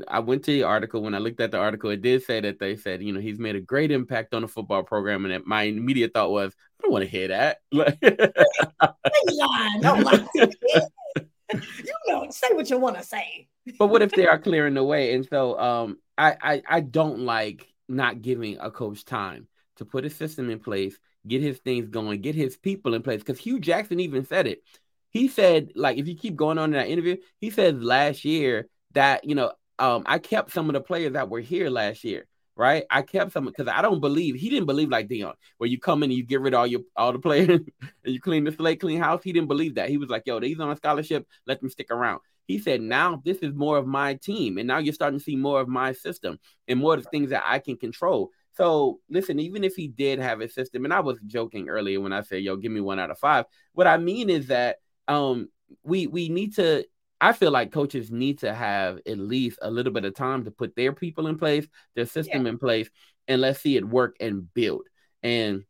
[0.08, 1.02] I went to the article.
[1.02, 3.40] When I looked at the article, it did say that they said, you know, he's
[3.40, 5.26] made a great impact on the football program.
[5.26, 7.58] And my immediate thought was, I don't want to hear that.
[12.06, 13.48] you know, say what you want to say.
[13.80, 15.14] but what if they are clearing the way?
[15.14, 20.06] And so um, I, I, I don't like not giving a coach time to put
[20.06, 23.22] a system in place, get his things going, get his people in place.
[23.22, 24.64] Because Hue Jackson even said it.
[25.10, 28.68] He said, like, if you keep going on in that interview, he says last year
[28.94, 32.26] that, you know, um, I kept some of the players that were here last year,
[32.56, 32.84] right?
[32.90, 36.04] I kept some because I don't believe he didn't believe like Deion, where you come
[36.04, 37.50] in and you get rid of all your all the players
[37.82, 39.22] and you clean the slate, clean house.
[39.24, 39.90] He didn't believe that.
[39.90, 43.22] He was like, "Yo, these on a scholarship, let them stick around." He said, "Now
[43.24, 45.94] this is more of my team, and now you're starting to see more of my
[45.94, 49.88] system and more of the things that I can control." So listen, even if he
[49.88, 52.82] did have a system, and I was joking earlier when I said, "Yo, give me
[52.82, 53.46] one out of five.
[53.74, 55.50] What I mean is that um,
[55.84, 56.86] we we need to
[57.24, 60.52] I feel like coaches need to have at least a little bit of time to
[60.52, 62.50] put their people in place, their system yeah.
[62.50, 62.90] in place,
[63.30, 64.88] and let's see it work and build.
[65.24, 65.64] And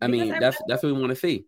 [0.00, 1.44] I because mean, I that's that's what we want to see.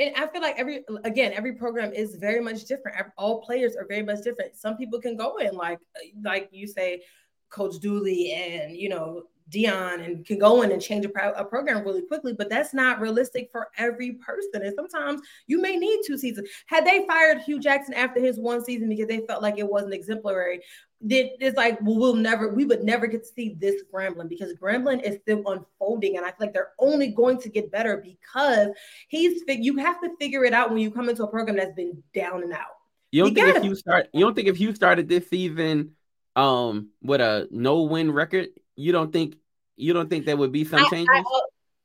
[0.00, 2.96] And I feel like every again, every program is very much different.
[3.16, 4.56] All players are very much different.
[4.56, 5.78] Some people can go in like
[6.24, 7.02] like you say,
[7.50, 11.44] Coach Dooley and you know Deion and can go in and change a, pro- a,
[11.44, 14.62] program really quickly, but that's not realistic for every person.
[14.62, 16.48] And sometimes you may need two seasons.
[16.66, 19.92] Had they fired Hue Jackson after his one season because they felt like it wasn't
[19.92, 20.60] exemplary,
[21.06, 25.02] it's like well, we'll never, we would never get to see this Grambling because Grambling
[25.02, 28.68] is still unfolding, and I feel like they're only going to get better because
[29.08, 29.42] he's.
[29.46, 32.42] You have to figure it out when you come into a program that's been down
[32.42, 32.78] and out.
[33.10, 35.92] You don't you think if you start, you don't think if you started this season
[36.36, 39.36] um with a no win record you don't think
[39.76, 41.08] you don't think there would be some changes?
[41.10, 41.22] I, I,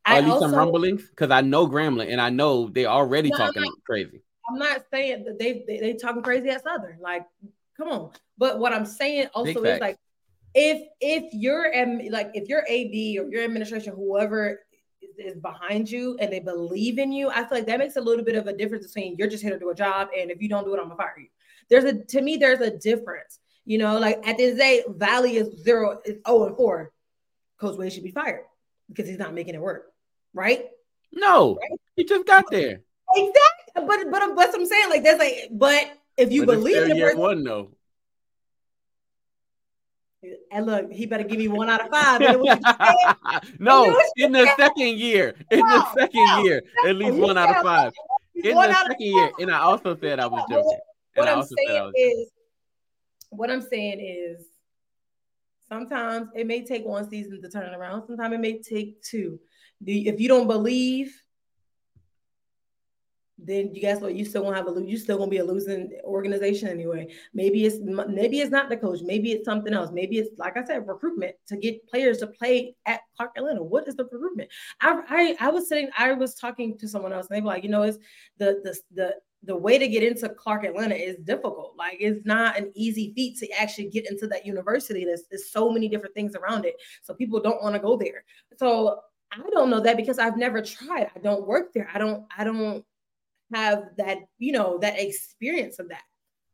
[0.05, 1.07] I, at least also, some rumblings?
[1.09, 4.21] Because I know Grambling and I know they're already no, talking not, crazy.
[4.49, 6.99] I'm not saying that they, they they talking crazy at Southern.
[6.99, 7.25] Like,
[7.77, 8.11] come on.
[8.37, 9.97] But what I'm saying also is like
[10.53, 11.71] if if you're
[12.09, 14.61] like if your AD or your administration, whoever
[15.17, 18.23] is behind you and they believe in you, I feel like that makes a little
[18.23, 20.49] bit of a difference between you're just here to do a job and if you
[20.49, 21.27] don't do it, I'm gonna fire you.
[21.69, 23.39] There's a to me, there's a difference.
[23.69, 26.57] You know, like at the end of the day, Valley is zero, is 0 and
[26.57, 26.91] 4.
[27.61, 28.45] Coach Wade should be fired
[28.87, 29.91] because he's not making it work,
[30.33, 30.65] right?
[31.13, 31.79] No, right?
[31.95, 32.81] he just got there.
[33.15, 35.85] Exactly, but but but what I'm saying, like that's like, but
[36.17, 37.69] if you but believe in the person, one, though.
[40.51, 42.21] And look, he better give me one out of five.
[43.59, 47.55] no, in the second year, in no, the second no, year, at least one out
[47.55, 47.93] of five.
[48.33, 50.79] In the second year, and I also said I was joking.
[51.13, 52.31] What I'm saying is,
[53.29, 54.45] what I'm saying is
[55.69, 58.07] Sometimes it may take one season to turn it around.
[58.07, 59.39] Sometimes it may take two.
[59.85, 61.13] If you don't believe,
[63.37, 64.15] then you guess what?
[64.15, 67.13] You still gonna have a you still gonna be a losing organization anyway.
[67.33, 69.01] Maybe it's maybe it's not the coach.
[69.03, 69.91] Maybe it's something else.
[69.93, 73.63] Maybe it's like I said, recruitment to get players to play at Clark Atlanta.
[73.63, 74.49] What is the recruitment?
[74.81, 75.89] I I, I was sitting.
[75.97, 77.99] I was talking to someone else, and they were like, you know, it's
[78.39, 81.73] the the the the way to get into Clark Atlanta is difficult.
[81.77, 85.05] Like it's not an easy feat to actually get into that university.
[85.05, 86.75] There's, there's so many different things around it.
[87.03, 88.25] So people don't want to go there.
[88.57, 88.99] So
[89.31, 91.09] I don't know that because I've never tried.
[91.15, 91.89] I don't work there.
[91.93, 92.83] I don't, I don't
[93.53, 96.03] have that, you know, that experience of that.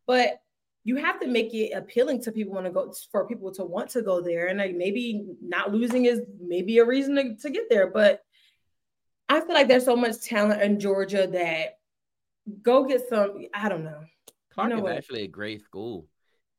[0.06, 0.40] But
[0.84, 3.90] you have to make it appealing to people want to go for people to want
[3.92, 4.48] to go there.
[4.48, 7.88] And like maybe not losing is maybe a reason to, to get there.
[7.88, 8.22] But
[9.28, 11.80] I feel like there's so much talent in Georgia that
[12.62, 13.46] go get some.
[13.54, 14.02] I don't know.
[14.52, 14.98] Clark you know is what?
[14.98, 16.08] actually a great school.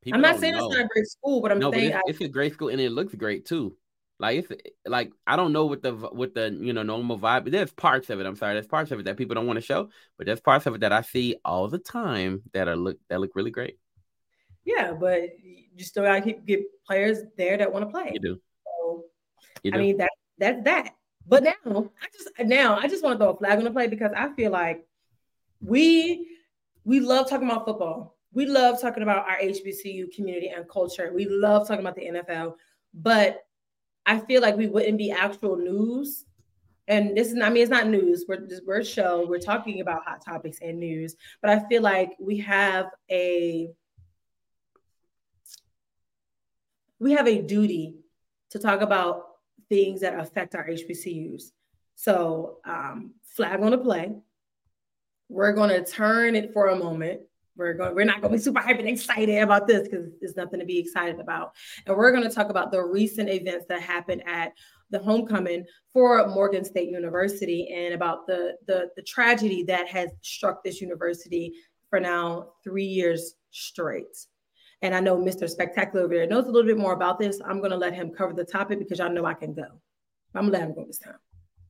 [0.03, 0.67] People I'm not saying know.
[0.67, 2.53] it's not a great school, but I'm no, saying but it's, I, it's, a great
[2.53, 3.77] school and it looks great too.
[4.19, 7.51] Like it's like I don't know what the what the you know normal vibe.
[7.51, 8.27] There's parts of it.
[8.27, 8.55] I'm sorry.
[8.55, 10.81] There's parts of it that people don't want to show, but there's parts of it
[10.81, 13.79] that I see all the time that are look that look really great.
[14.65, 18.11] Yeah, but you still gotta keep get players there that want to play.
[18.15, 18.41] You do.
[18.65, 19.05] So,
[19.63, 19.79] you do.
[19.79, 20.91] I mean that that's that.
[21.27, 23.87] But now I just now I just want to throw a flag on the play
[23.87, 24.87] because I feel like
[25.61, 26.29] we
[26.85, 28.17] we love talking about football.
[28.33, 31.13] We love talking about our HBCU community and culture.
[31.15, 32.55] We love talking about the NFL,
[32.95, 33.45] but
[34.05, 36.25] I feel like we wouldn't be actual news.
[36.89, 38.25] And this is, I mean, it's not news.
[38.29, 39.27] We're just we're a show.
[39.27, 41.17] We're talking about hot topics and news.
[41.43, 43.71] But I feel like we have a
[47.01, 47.97] we have a duty
[48.51, 49.25] to talk about
[49.69, 51.51] things that affect our HBCUs.
[51.97, 54.15] So um, flag on the play.
[55.29, 57.21] We're going to turn it for a moment.
[57.57, 57.95] We're going.
[57.95, 60.67] We're not going to be super hyped and excited about this because there's nothing to
[60.67, 61.53] be excited about.
[61.87, 64.53] And we're going to talk about the recent events that happened at
[64.91, 70.63] the homecoming for Morgan State University and about the the, the tragedy that has struck
[70.63, 71.55] this university
[71.89, 74.17] for now three years straight.
[74.83, 75.49] And I know Mr.
[75.49, 77.41] Spectacular over there knows a little bit more about this.
[77.45, 79.65] I'm going to let him cover the topic because y'all know I can go.
[80.35, 81.17] I'm to let him go this time.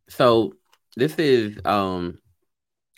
[0.08, 0.54] So
[0.96, 2.18] this is um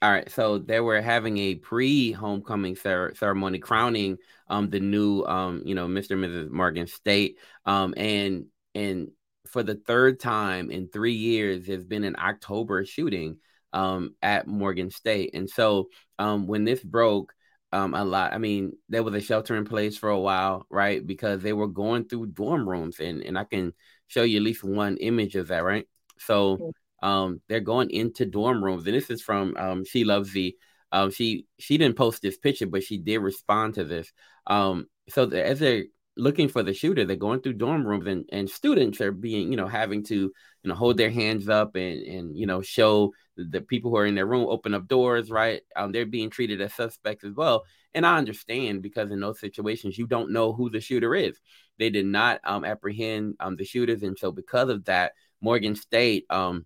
[0.01, 5.63] all right, so they were having a pre-homecoming cer- ceremony crowning um the new um
[5.65, 6.13] you know Mr.
[6.13, 6.51] and Mrs.
[6.51, 9.09] Morgan State um and and
[9.49, 13.39] for the third time in 3 years there's been an October shooting
[13.73, 15.31] um at Morgan State.
[15.35, 17.35] And so um when this broke
[17.73, 21.05] um a lot I mean there was a shelter in place for a while, right?
[21.05, 23.73] Because they were going through dorm rooms and and I can
[24.07, 25.87] show you at least one image of that, right?
[26.19, 26.63] So
[27.03, 30.57] um, they're going into dorm rooms, and this is from um, She Loves Z.
[30.91, 34.13] Um, she she didn't post this picture, but she did respond to this.
[34.47, 35.85] Um, so the, as they're
[36.17, 39.57] looking for the shooter, they're going through dorm rooms, and and students are being, you
[39.57, 40.33] know, having to, you
[40.65, 44.17] know, hold their hands up and and you know show the people who are in
[44.17, 45.63] their room open up doors, right?
[45.77, 49.99] Um, they're being treated as suspects as well, and I understand because in those situations
[49.99, 51.39] you don't know who the shooter is.
[51.79, 56.25] They did not um, apprehend um, the shooters, and so because of that, Morgan State
[56.31, 56.65] um,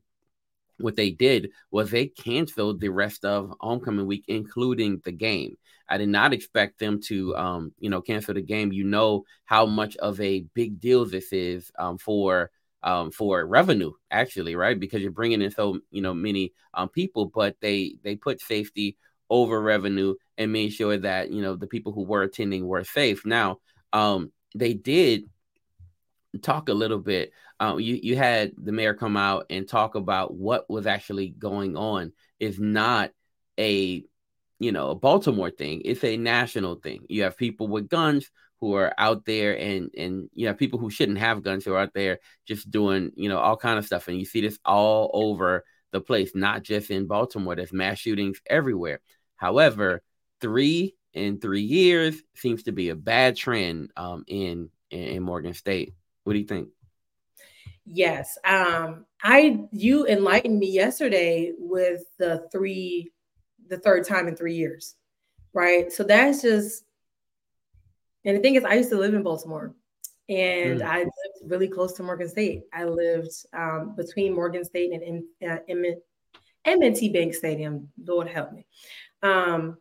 [0.79, 5.57] what they did was they canceled the rest of homecoming week, including the game.
[5.89, 8.73] I did not expect them to, um, you know, cancel the game.
[8.73, 12.51] You know how much of a big deal this is um, for
[12.83, 14.79] um, for revenue, actually, right?
[14.79, 18.97] Because you're bringing in so you know many um, people, but they they put safety
[19.31, 23.25] over revenue and made sure that you know the people who were attending were safe.
[23.25, 23.59] Now,
[23.93, 25.25] um, they did
[26.41, 27.33] talk a little bit.
[27.61, 31.77] Uh, you you had the mayor come out and talk about what was actually going
[31.77, 32.13] on.
[32.41, 33.11] Is not
[33.59, 34.05] a
[34.59, 35.83] you know a Baltimore thing.
[35.85, 37.05] It's a national thing.
[37.09, 40.91] You have people with guns who are out there, and and you have people who
[40.91, 44.09] shouldn't have guns who are out there just doing you know all kind of stuff.
[44.09, 47.55] And you see this all over the place, not just in Baltimore.
[47.55, 49.01] There's mass shootings everywhere.
[49.37, 50.03] However,
[50.41, 55.95] three in three years seems to be a bad trend um, in in Morgan State.
[56.25, 56.69] What do you think?
[57.85, 58.39] Yes.
[58.45, 63.11] Um, I you enlightened me yesterday with the three,
[63.69, 64.95] the third time in three years.
[65.53, 65.93] Right.
[65.93, 66.85] So that's just
[68.25, 69.75] and the thing is, I used to live in Baltimore
[70.29, 70.83] and mm.
[70.83, 72.63] I lived really close to Morgan State.
[72.73, 77.89] I lived um, between Morgan State and M- uh, M&T Bank Stadium.
[78.05, 78.67] Lord help me.
[79.23, 79.79] Um,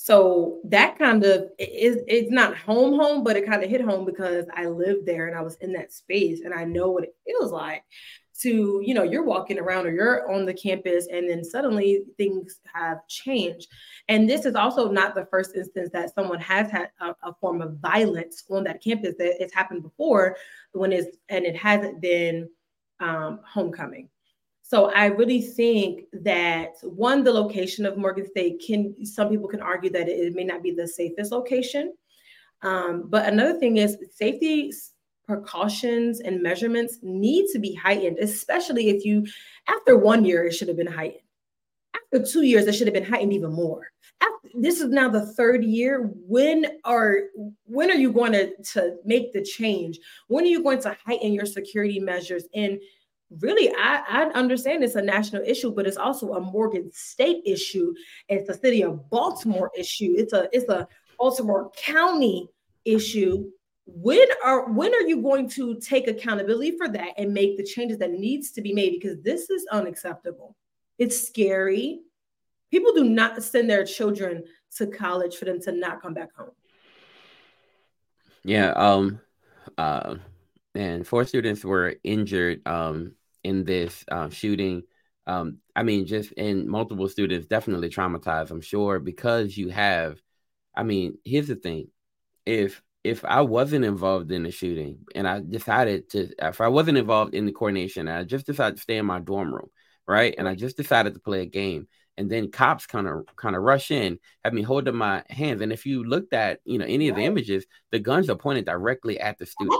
[0.00, 4.04] so that kind of is it's not home home but it kind of hit home
[4.04, 7.16] because i lived there and i was in that space and i know what it
[7.26, 7.82] feels like
[8.40, 12.60] to you know you're walking around or you're on the campus and then suddenly things
[12.72, 13.66] have changed.
[14.08, 17.60] And this is also not the first instance that someone has had a, a form
[17.60, 20.36] of violence on that campus that it's happened before
[20.72, 22.48] when it's and it hasn't been
[23.00, 24.08] um, homecoming
[24.68, 29.62] so I really think that one, the location of Morgan State can some people can
[29.62, 31.94] argue that it, may not be the safest location.
[32.60, 34.70] Um, but another thing is safety
[35.26, 39.26] precautions and measurements need to be heightened, especially if you,
[39.68, 41.22] after one year, it should have been heightened.
[41.94, 43.90] After two years, it should have been heightened even more.
[44.20, 46.10] After, this is now the third year.
[46.26, 47.20] When are
[47.64, 49.98] when are you going to, to make the change?
[50.26, 52.44] When are you going to heighten your security measures?
[52.54, 52.78] And
[53.30, 57.94] really, I, I understand it's a national issue, but it's also a Morgan State issue.
[58.28, 60.14] It's a city of Baltimore issue.
[60.16, 60.88] It's a it's a
[61.18, 62.48] Baltimore County
[62.84, 63.50] issue.
[63.86, 67.98] When are when are you going to take accountability for that and make the changes
[67.98, 68.98] that needs to be made?
[69.00, 70.56] Because this is unacceptable.
[70.98, 72.00] It's scary.
[72.70, 74.44] People do not send their children
[74.76, 76.50] to college for them to not come back home.
[78.44, 79.20] Yeah um
[79.76, 80.16] uh
[80.74, 83.12] and four students were injured um
[83.44, 84.82] in this uh, shooting
[85.26, 90.20] um i mean just in multiple students definitely traumatized i'm sure because you have
[90.74, 91.88] i mean here's the thing
[92.46, 96.98] if if I wasn't involved in the shooting and I decided to, if I wasn't
[96.98, 99.70] involved in the coordination, I just decided to stay in my dorm room,
[100.06, 100.34] right?
[100.36, 101.88] And I just decided to play a game,
[102.18, 105.62] and then cops kind of kind of rush in, have me hold up my hands,
[105.62, 108.66] and if you looked at you know any of the images, the guns are pointed
[108.66, 109.78] directly at the students,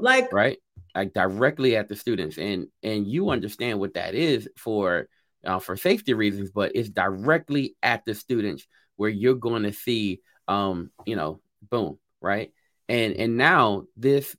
[0.00, 0.58] like right,
[0.94, 5.08] like directly at the students, and and you understand what that is for
[5.44, 10.20] uh, for safety reasons, but it's directly at the students where you're going to see,
[10.48, 12.52] um, you know, boom, right?
[12.88, 14.36] And and now this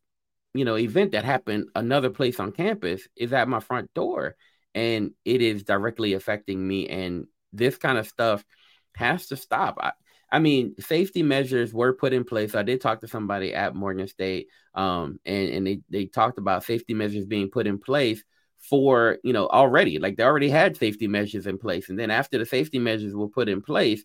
[0.53, 4.35] you know event that happened another place on campus is at my front door
[4.75, 8.43] and it is directly affecting me and this kind of stuff
[8.95, 9.77] has to stop.
[9.79, 9.91] I,
[10.31, 12.55] I mean safety measures were put in place.
[12.55, 16.63] I did talk to somebody at morgan state um, and and they, they talked about
[16.63, 18.23] safety measures being put in place
[18.59, 21.89] for you know already like they already had safety measures in place.
[21.89, 24.03] And then after the safety measures were put in place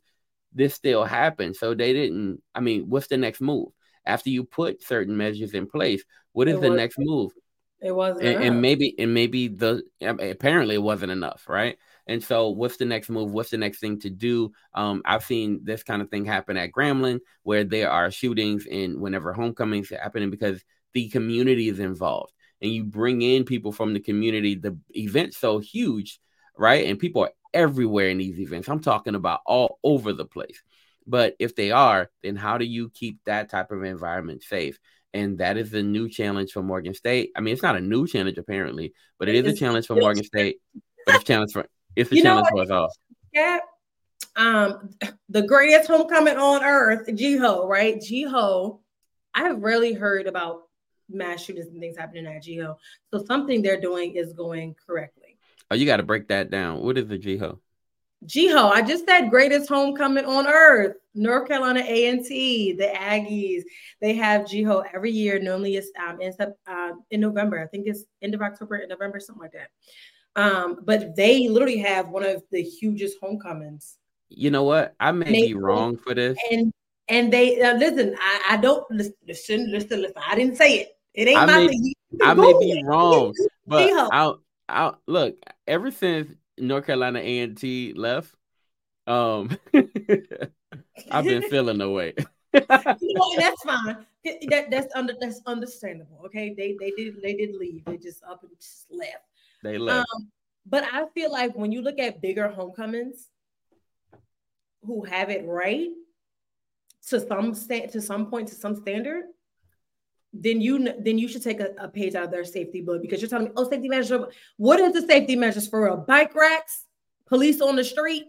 [0.55, 1.57] this still happened.
[1.57, 3.69] So they didn't i mean what's the next move?
[4.05, 7.33] After you put certain measures in place what is it the was, next move?
[7.81, 12.49] It wasn't and, and, maybe and maybe the apparently it wasn't enough right and so
[12.49, 13.33] what's the next move?
[13.33, 14.53] What's the next thing to do?
[14.75, 19.01] Um, i've seen this kind of thing happen at Grambling, where there are shootings and
[19.01, 20.63] whenever homecomings are happening because
[20.93, 22.33] the community is involved.
[22.61, 26.21] And you bring in people from the community the event's so huge
[26.57, 26.87] right?
[26.87, 28.69] And people are everywhere in these events.
[28.69, 30.63] I'm talking about all over the place.
[31.07, 34.79] But if they are, then how do you keep that type of environment safe?
[35.13, 37.33] And that is the new challenge for Morgan State.
[37.37, 40.25] I mean, it's not a new challenge apparently, but it is a challenge for Morgan
[40.25, 40.59] State.
[41.05, 42.89] But it's challenge for it's a you challenge for us all.
[43.33, 43.59] Yeah.
[44.37, 44.91] Um,
[45.29, 48.01] the greatest homecoming on earth, GHOE, right?
[48.01, 48.81] GHOE.
[49.35, 50.63] I have rarely heard about
[51.09, 52.77] mass shootings and things happening at GHOE.
[53.13, 55.39] So something they're doing is going correctly.
[55.71, 56.83] Oh, you got to break that down.
[56.83, 57.59] What is the GHOE?
[58.27, 60.97] GHOE, I just said greatest homecoming on earth.
[61.15, 63.63] North Carolina A&T, the Aggies,
[64.01, 65.39] they have GHOE every year.
[65.41, 66.33] Normally it's um, in,
[66.67, 67.61] uh, in November.
[67.61, 69.69] I think it's end of October, in November, something like that.
[70.35, 73.99] Um, but they literally have one of the hugest homecomings.
[74.29, 74.95] You know what?
[74.99, 76.39] I may be wrong for this.
[76.51, 76.73] And
[77.09, 78.17] and they uh, listen.
[78.19, 80.23] I, I don't listen, listen, listen, listen.
[80.27, 80.97] I didn't say it.
[81.15, 81.95] It ain't I my may, thing.
[82.23, 83.35] I may be wrong,
[83.67, 85.37] but I'll, I'll look.
[85.67, 88.35] Ever since North Carolina A and T left,
[89.07, 89.51] um,
[91.11, 92.15] I've been feeling the way.
[92.55, 92.61] you
[93.15, 94.07] know, that's fine.
[94.49, 96.21] That, that's under that's understandable.
[96.27, 97.85] Okay, they they did they did leave.
[97.85, 99.25] They just up and just left.
[99.63, 100.09] They left.
[100.15, 100.29] Um,
[100.67, 103.29] but I feel like when you look at bigger homecomings,
[104.85, 105.89] who have it right
[107.09, 109.25] to some stand to some point to some standard,
[110.33, 113.21] then you then you should take a, a, page out of their safety book because
[113.21, 114.21] you're telling me, oh, safety measures.
[114.57, 116.87] What is the safety measures for a bike racks,
[117.27, 118.25] police on the street,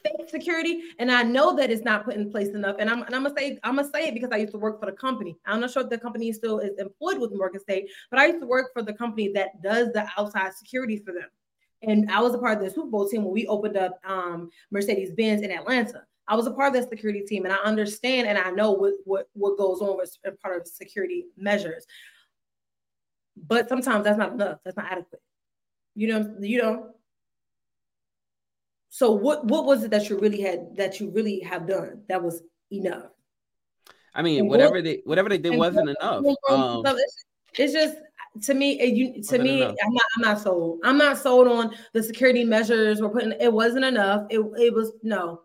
[0.00, 0.82] state security?
[0.98, 2.76] And I know that it's not put in place enough.
[2.78, 4.80] And I'm and I'm gonna say I'm gonna say it because I used to work
[4.80, 5.36] for the company.
[5.46, 8.40] I'm not sure if the company still is employed with Morgan State, but I used
[8.40, 11.28] to work for the company that does the outside security for them.
[11.82, 14.50] And I was a part of the Super Bowl team when we opened up um,
[14.70, 16.02] Mercedes Benz in Atlanta.
[16.28, 18.94] I was a part of that security team, and I understand and I know what
[19.04, 21.86] what what goes on with part of security measures.
[23.36, 24.58] But sometimes that's not enough.
[24.64, 25.22] That's not adequate.
[25.94, 26.90] You know, you know.
[28.90, 32.22] So what what was it that you really had that you really have done that
[32.22, 33.10] was enough?
[34.14, 36.24] I mean, and whatever what, they whatever they did wasn't enough.
[36.50, 37.24] Um, it's,
[37.56, 37.96] it's just
[38.42, 40.80] to me, it, you to me, I'm not I'm not sold.
[40.84, 43.32] I'm not sold on the security measures we're putting.
[43.40, 44.26] It wasn't enough.
[44.28, 45.42] It it was no.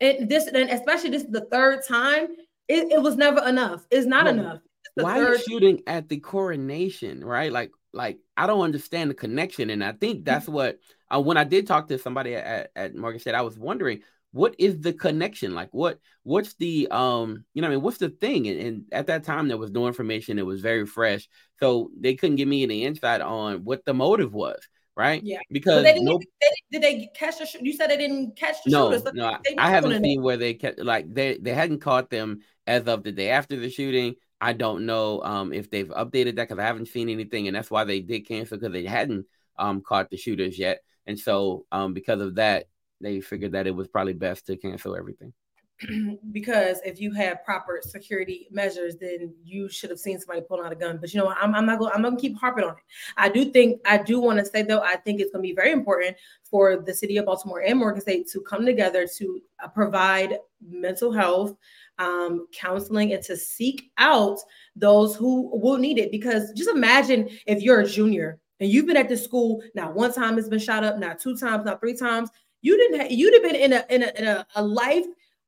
[0.00, 2.28] And this and especially this is the third time.
[2.68, 3.86] It, it was never enough.
[3.90, 4.60] It's not enough.
[4.96, 7.52] It's why are you shooting at the coronation, right?
[7.52, 10.78] Like like I don't understand the connection, and I think that's what
[11.14, 14.00] uh, when I did talk to somebody at, at Morgan State, I was wondering
[14.32, 15.54] what is the connection?
[15.54, 18.46] Like what what's the um you know I mean what's the thing?
[18.46, 20.38] And, and, at that time there was no information.
[20.38, 21.28] It was very fresh.
[21.60, 24.60] So they couldn't give me any insight on what the motive was
[24.98, 25.22] right?
[25.22, 25.38] Yeah.
[25.50, 28.72] Because they no, they, did they catch the sh- you said they didn't catch the
[28.72, 32.10] no shooters no I, I haven't seen where they kept like they they hadn't caught
[32.10, 34.16] them as of the day after the shooting.
[34.40, 37.70] I don't know um if they've updated that because I haven't seen anything and that's
[37.70, 41.92] why they did cancel because they hadn't um caught the shooters yet and so um
[41.92, 42.66] because of that
[43.00, 45.32] they figured that it was probably best to cancel everything.
[46.32, 50.72] because if you have proper security measures, then you should have seen somebody pulling out
[50.72, 50.98] a gun.
[51.00, 51.32] But you know?
[51.40, 51.92] I'm, I'm not going.
[51.94, 52.82] I'm going to keep harping on it.
[53.16, 53.80] I do think.
[53.86, 54.80] I do want to say though.
[54.80, 58.00] I think it's going to be very important for the city of Baltimore and Morgan
[58.00, 60.38] State to come together to uh, provide
[60.68, 61.54] mental health
[62.00, 64.38] um, counseling and to seek out
[64.74, 66.10] those who will need it.
[66.10, 70.12] Because just imagine if you're a junior and you've been at this school now one
[70.12, 72.30] time it's been shot up, not two times, not three times
[72.60, 75.06] you didn't have, you'd have been in a in a, in a, a life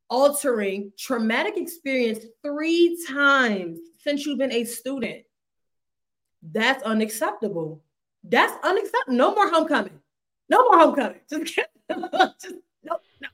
[0.08, 5.22] altering traumatic experience three times since you've been a student.
[6.42, 7.82] That's unacceptable.
[8.24, 9.16] That's unacceptable.
[9.16, 10.00] No more homecoming.
[10.48, 11.20] No more homecoming.
[11.28, 11.54] Just,
[11.94, 13.28] just no, no,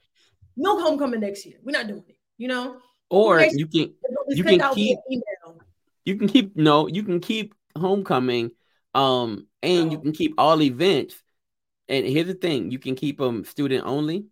[0.56, 1.56] no homecoming next year.
[1.62, 2.18] We're not doing it.
[2.38, 2.76] You know.
[3.08, 3.94] Or you can
[4.28, 4.98] you can keep
[6.04, 8.50] you can keep no you can keep homecoming
[8.96, 11.14] um and you can keep all events
[11.88, 14.26] and here's the thing: you can keep them student only,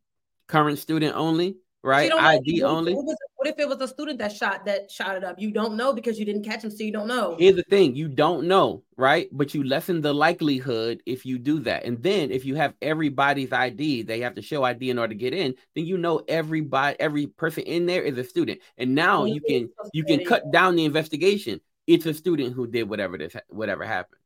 [0.48, 2.12] current student only, right?
[2.12, 2.94] ID only.
[2.94, 5.38] What, what if it was a student that shot that shot it up?
[5.38, 7.36] You don't know because you didn't catch him, so you don't know.
[7.38, 9.28] Here's the thing: you don't know, right?
[9.30, 11.84] But you lessen the likelihood if you do that.
[11.84, 15.18] And then if you have everybody's ID, they have to show ID in order to
[15.18, 15.54] get in.
[15.76, 19.70] Then you know everybody, every person in there is a student, and now you can
[19.92, 21.60] you can cut down the investigation.
[21.86, 24.18] It's a student who did whatever this whatever happened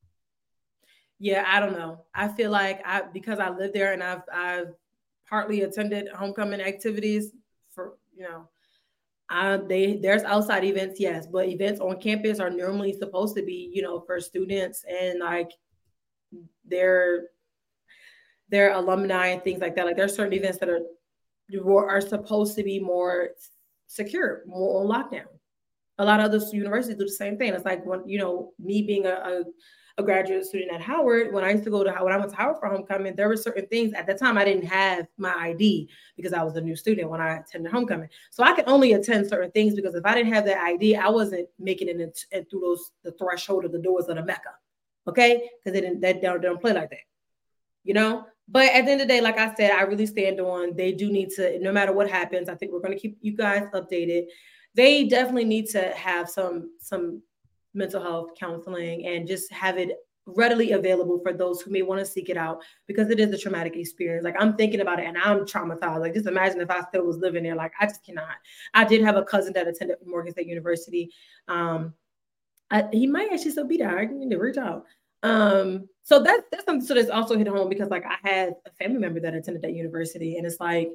[1.19, 2.05] yeah, I don't know.
[2.15, 4.75] I feel like I because I live there and I've I've
[5.29, 7.33] partly attended homecoming activities
[7.75, 8.49] for you know.
[9.31, 13.71] Uh, they there's outside events, yes, but events on campus are normally supposed to be,
[13.75, 15.51] you know, for students and like
[16.65, 17.27] their
[18.49, 19.85] their alumni and things like that.
[19.85, 20.81] Like there's certain events that are
[21.67, 23.31] are supposed to be more
[23.87, 25.27] secure, more on lockdown.
[25.99, 27.53] A lot of other universities do the same thing.
[27.53, 29.45] It's like when you know me being a, a
[29.99, 32.37] a graduate student at Howard, when I used to go to when I went to
[32.37, 35.89] Howard for homecoming, there were certain things at the time I didn't have my ID
[36.17, 38.09] because I was a new student when I attended homecoming.
[38.31, 41.09] So I could only attend certain things because if I didn't have that ID, I
[41.09, 44.55] wasn't making it in, through those the threshold of the doors of the Mecca.
[45.09, 46.99] Okay, because they didn't that don't, don't play like that,
[47.83, 48.25] you know.
[48.47, 50.93] But at the end of the day, like I said, I really stand on they
[50.93, 53.67] do need to, no matter what happens, I think we're going to keep you guys
[53.75, 54.27] updated.
[54.75, 57.23] They definitely need to have some some
[57.79, 59.93] mental health counseling and just have it
[60.27, 63.39] readily available for those who may want to seek it out because it is a
[63.39, 64.25] traumatic experience.
[64.25, 66.01] Like I'm thinking about it and I'm traumatized.
[66.01, 67.55] Like just imagine if I still was living there.
[67.55, 68.37] Like I just cannot.
[68.75, 71.11] I did have a cousin that attended Morgan State University.
[71.49, 71.95] Um,
[72.71, 73.99] I, he might actually still be there.
[73.99, 74.85] I need to reach out.
[75.23, 78.71] Um, so that's that's something so that's also hit home because like I had a
[78.73, 80.91] family member that attended that university, and it's like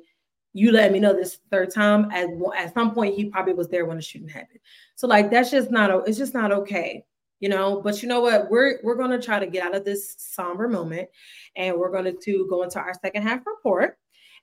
[0.54, 3.86] you let me know this third time at at some point he probably was there
[3.86, 4.60] when the shooting happened.
[4.96, 7.06] So like that's just not it's just not okay
[7.40, 7.82] you know?
[7.82, 8.50] But you know what?
[8.50, 11.10] We're we're to try to get out of this somber moment
[11.58, 13.98] and we're going to go into our second half report.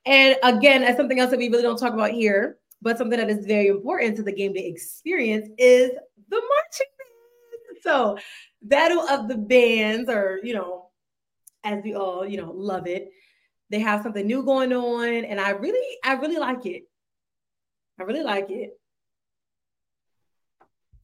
[0.05, 3.29] And again as something else that we really don't talk about here but something that
[3.29, 5.91] is very important to the game day experience is
[6.29, 7.77] the marching band.
[7.81, 8.17] So
[8.61, 10.89] battle of the bands or you know
[11.63, 13.11] as we all you know love it
[13.71, 16.83] they have something new going on, and I really, I really like it.
[17.99, 18.77] I really like it.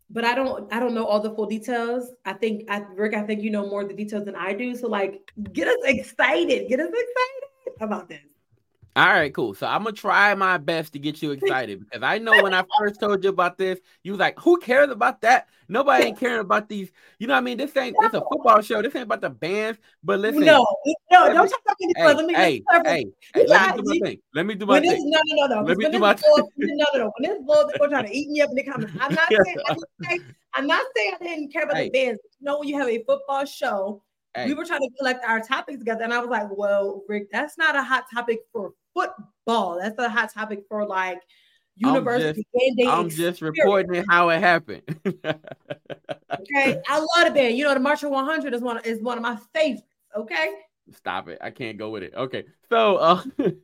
[0.10, 2.12] But I don't, I don't know all the full details.
[2.26, 4.76] I think, I, Ric, I think you know more of the details than I do.
[4.76, 6.70] So, like, get us excited.
[6.70, 8.20] Get us excited about this.
[8.98, 9.54] All right, cool.
[9.54, 12.64] So I'm gonna try my best to get you excited because I know when I
[12.80, 15.50] first told you about this, you was like, "Who cares about that?
[15.70, 16.90] Nobody ain't caring about these."
[17.20, 17.60] You know what I mean?
[17.60, 18.82] This ain't it's a football show.
[18.82, 19.78] This ain't about the bands.
[20.04, 20.66] But listen, no,
[21.12, 21.94] no, don't talk about me.
[21.96, 24.20] Hey, let me hey, hey, hey, let me do my thing.
[24.34, 25.12] Let me do my thing.
[25.12, 25.68] No, no, no, no.
[25.68, 26.32] Let me do my thing.
[26.58, 27.12] No, no, no.
[27.20, 28.94] When this bull, they're trying to eat me up in the comments.
[29.00, 29.58] I'm not saying.
[29.68, 30.26] I'm not saying,
[30.56, 31.90] I'm not saying I didn't care about hey.
[31.90, 32.20] the bands.
[32.40, 34.02] You know, when you have a football show.
[34.36, 34.48] Hey.
[34.48, 37.58] We were trying to collect our topics together, and I was like, "Well, Ric, that's
[37.58, 39.80] not a hot topic for football.
[39.80, 41.20] That's a hot topic for like
[41.78, 44.84] university I'm just, I'm just reporting how it happened.
[45.10, 47.58] Okay, I love the band.
[47.58, 49.84] You know, the Marching 100 is one is one of my favorites.
[50.16, 50.50] Okay,
[50.96, 51.38] stop it.
[51.42, 52.14] I can't go with it.
[52.16, 53.60] Okay, so uh, you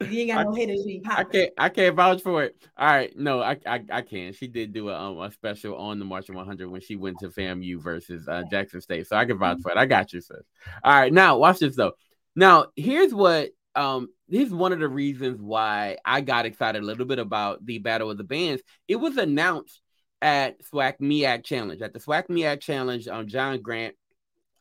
[0.00, 1.52] ain't got no hitters I can't.
[1.58, 2.56] I can't vouch for it.
[2.76, 4.32] All right, no, I I, I can.
[4.32, 7.28] She did do a um, a special on the Marching 100 when she went to
[7.28, 9.76] FAMU versus uh, Jackson State, so I can vouch for it.
[9.76, 10.38] I got you, sis.
[10.82, 11.92] All right, now watch this though.
[12.34, 16.86] Now here's what um this is one of the reasons why I got excited a
[16.86, 18.62] little bit about the Battle of the Bands.
[18.86, 19.80] It was announced
[20.20, 21.80] at SWAC MEAC Challenge.
[21.80, 23.94] At the SWAC MEAC Challenge, um, John Grant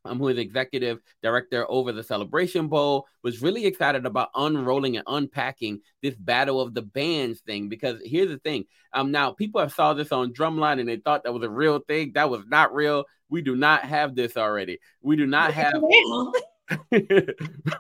[0.05, 5.05] um, who is executive director over the Celebration Bowl, was really excited about unrolling and
[5.07, 7.69] unpacking this battle of the bands thing.
[7.69, 11.23] Because here's the thing: um, now people have saw this on Drumline and they thought
[11.23, 12.13] that was a real thing.
[12.13, 13.05] That was not real.
[13.29, 14.79] We do not have this already.
[15.01, 15.73] We do not have.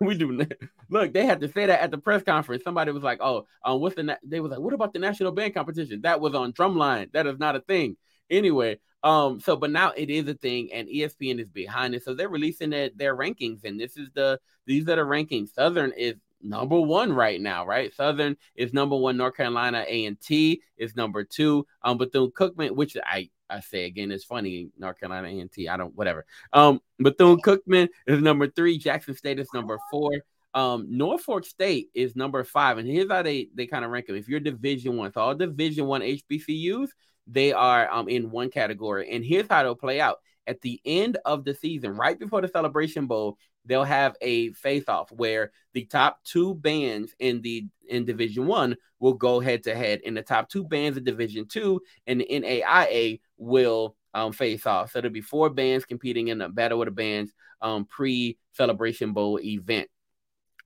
[0.01, 0.45] we do
[0.89, 1.13] look.
[1.13, 2.63] They had to say that at the press conference.
[2.63, 4.15] Somebody was like, "Oh, um, what's the?" Na-?
[4.23, 7.11] They was like, "What about the national band competition?" That was on Drumline.
[7.11, 7.97] That is not a thing.
[8.29, 12.13] Anyway, um, so but now it is a thing, and ESPN is behind it, so
[12.13, 15.53] they're releasing their, their rankings, and this is the these are the rankings.
[15.53, 17.93] Southern is number one right now, right?
[17.93, 19.17] Southern is number one.
[19.17, 21.65] North Carolina A and T is number two.
[21.83, 24.69] Um, Bethune Cookman, which I I say again, it's funny.
[24.77, 26.25] North Carolina A and T, I don't whatever.
[26.53, 28.77] Um, Bethune Cookman is number three.
[28.77, 30.11] Jackson State is number four.
[30.53, 34.15] Um, Norfolk State is number five, and here's how they they kind of rank them.
[34.15, 36.89] If you're Division One, so all Division One HBCUs,
[37.27, 39.09] they are um, in one category.
[39.11, 40.17] And here's how it'll play out
[40.47, 43.37] at the end of the season, right before the Celebration Bowl,
[43.67, 49.13] they'll have a face-off where the top two bands in the in Division One will
[49.13, 53.19] go head to head, and the top two bands in Division Two and the NAIA
[53.37, 54.91] will um, face off.
[54.91, 59.39] So there'll be four bands competing in the Battle of the Bands um, pre-Celebration Bowl
[59.39, 59.89] event.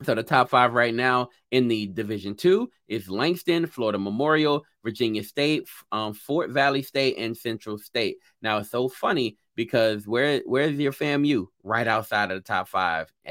[0.04, 5.24] So the top five right now in the Division Two is Langston, Florida Memorial, Virginia
[5.24, 8.18] State, um, Fort Valley State, and Central State.
[8.42, 11.48] Now it's so funny because where where's your FAMU?
[11.64, 13.12] Right outside of the top five.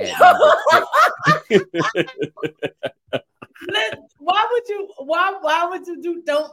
[4.18, 4.88] why would you?
[4.98, 6.22] Why why would you do?
[6.24, 6.52] Don't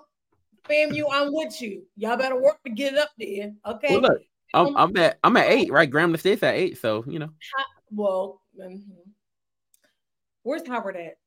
[0.69, 1.03] FAMU.
[1.11, 1.83] I'm with you.
[1.95, 3.51] Y'all better work to get it up there.
[3.65, 3.87] Okay.
[3.91, 4.21] Well, look,
[4.53, 5.71] I'm, um, I'm at I'm at eight.
[5.71, 6.77] Right, Grambling State's at eight.
[6.77, 7.29] So you know.
[7.91, 8.41] Well.
[8.59, 9.06] Mm-hmm.
[10.47, 11.17] Where's Howard at?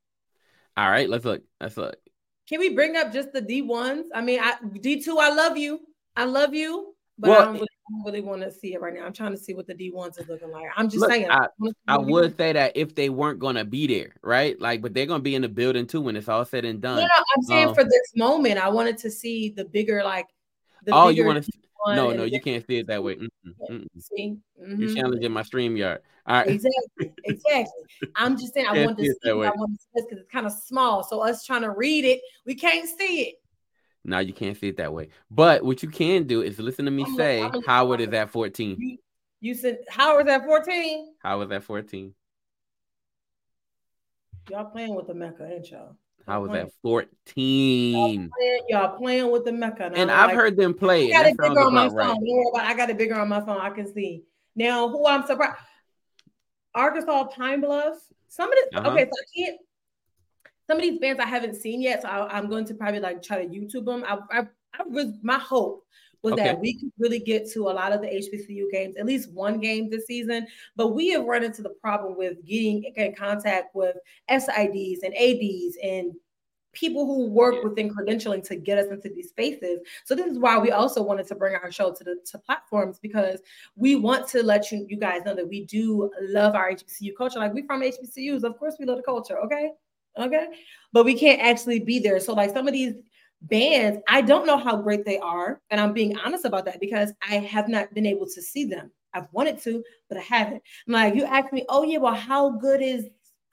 [0.79, 1.43] All right, let's look.
[1.61, 1.97] Let's look.
[2.49, 4.07] Can we bring up just the D ones?
[4.14, 5.18] I mean, I D two.
[5.18, 5.81] I love you.
[6.16, 8.81] I love you, but well, I, don't really, I don't really want to see it
[8.81, 9.05] right now.
[9.05, 10.64] I'm trying to see what the D ones are looking like.
[10.75, 11.31] I'm just look, saying.
[11.31, 11.49] I,
[11.87, 14.59] I would say that if they weren't going to be there, right?
[14.59, 16.81] Like, but they're going to be in the building too when it's all said and
[16.81, 16.97] done.
[16.97, 20.29] No, no I'm saying um, for this moment, I wanted to see the bigger, like.
[20.87, 21.53] The oh, bigger, you want to?
[21.87, 23.16] No, no, you can't see it that way.
[23.16, 23.31] Mm-mm,
[23.70, 23.87] mm-mm.
[23.99, 24.83] See, mm-hmm.
[24.83, 25.99] you're challenging my StreamYard.
[26.26, 27.85] All right, exactly, exactly.
[28.16, 29.11] I'm just saying, I want to see.
[29.22, 31.03] It I want to see this because it's kind of small.
[31.03, 33.35] So us trying to read it, we can't see it.
[34.05, 35.09] No, you can't see it that way.
[35.31, 38.31] But what you can do is listen to me I'm say like, Howard is at
[38.31, 38.76] 14.
[38.78, 38.99] You,
[39.41, 41.14] you said Howard's at 14.
[41.22, 42.14] Howard's at 14.
[44.51, 45.97] Y'all playing with the Mecca, ain't y'all?
[46.27, 48.31] I was at 14.
[48.68, 49.87] Y'all playing, with the Mecca.
[49.87, 51.12] And, and I've like, heard them play.
[51.12, 52.55] I got it bigger on my phone.
[52.55, 52.66] Right.
[52.66, 53.61] I got it bigger on my phone.
[53.61, 54.25] I can see.
[54.55, 55.59] Now, who I'm surprised.
[56.75, 58.01] Arkansas Pine Bluffs.
[58.29, 58.91] Some of the uh-huh.
[58.91, 59.61] okay, so I can't.
[60.68, 63.23] Some of these bands I haven't seen yet, so I, am going to probably like
[63.23, 64.05] try to YouTube them.
[64.07, 65.85] I, I, I was my hope
[66.23, 66.45] was okay.
[66.45, 69.61] that we could really get to a lot of the HBCU games, at least one
[69.61, 70.47] game this season.
[70.77, 73.97] But we have run into the problem with getting in contact with
[74.31, 76.12] SIDs and ADs and
[76.73, 77.68] people who work yeah.
[77.68, 79.81] within credentialing to get us into these spaces.
[80.05, 82.99] So this is why we also wanted to bring our show to the to platforms
[83.01, 83.41] because
[83.77, 87.39] we want to let you you guys know that we do love our HBCU culture.
[87.39, 89.73] Like we from HBCUs, of course we love the culture, okay?
[90.18, 90.49] Okay.
[90.93, 92.21] But we can't actually be there.
[92.21, 92.95] So like some of these
[93.43, 95.61] bands, I don't know how great they are.
[95.70, 98.91] And I'm being honest about that because I have not been able to see them.
[99.14, 100.62] I've wanted to, but I haven't.
[100.86, 103.07] I'm like, you ask me, oh, yeah, well, how good is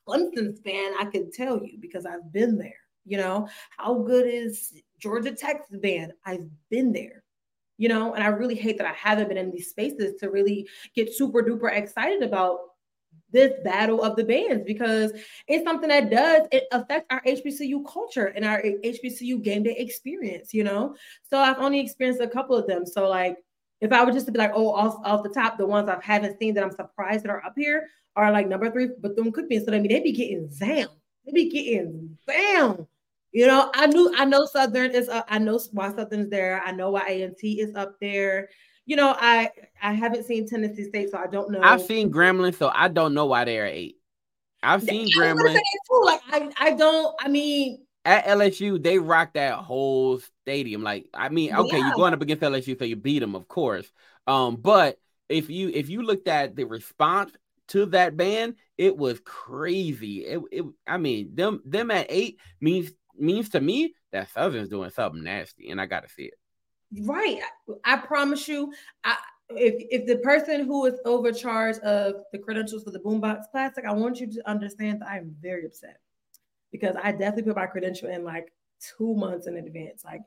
[0.08, 0.96] Clemson's band?
[1.00, 2.76] I can tell you because I've been there.
[3.06, 6.12] You know, how good is Georgia Tech's band?
[6.26, 7.24] I've been there.
[7.78, 10.68] You know, and I really hate that I haven't been in these spaces to really
[10.96, 12.60] get super duper excited about
[13.32, 15.12] this battle of the bands because
[15.48, 20.54] it's something that does it affect our HBCU culture and our HBCU game day experience,
[20.54, 20.96] you know.
[21.30, 22.86] So I've only experienced a couple of them.
[22.86, 23.38] So like
[23.82, 26.00] if I were just to be like, oh, off, off the top, the ones I
[26.02, 29.66] haven't seen that I'm surprised that are up here are like number three, Bethune Cookman.
[29.66, 30.90] So I mean they be getting zam.
[31.26, 32.88] They be getting zam.
[33.34, 36.62] You know, I knew I know Southern is up, I know why Southern's there.
[36.66, 38.50] I know why A&T is up there
[38.88, 41.62] you know, I I haven't seen Tennessee State, so I don't know.
[41.62, 43.98] I've seen Grambling, so I don't know why they're eight.
[44.64, 45.54] I've seen Grambling.
[45.54, 46.02] Too.
[46.04, 47.14] Like I, I don't.
[47.20, 50.84] I mean, at LSU, they rocked that whole stadium.
[50.84, 51.88] Like, I mean, okay, yeah.
[51.88, 53.92] you're going up against LSU, so you beat them, of course.
[54.26, 57.34] Um, but if you if you looked at the response
[57.70, 60.20] to that band, it was crazy.
[60.20, 64.92] It, it I mean, them them at eight means means to me that Southern's doing
[64.92, 66.36] something nasty, and I gotta see it.
[67.02, 67.40] Right.
[67.84, 68.74] I promise you,
[69.04, 69.16] I
[69.50, 73.94] if if the person who is overcharged of the credentials for the Boombox Classic, I
[73.94, 76.00] want you to understand that I am very upset
[76.72, 78.52] because I definitely put my credential in like
[78.98, 80.04] two months in advance.
[80.04, 80.22] Like,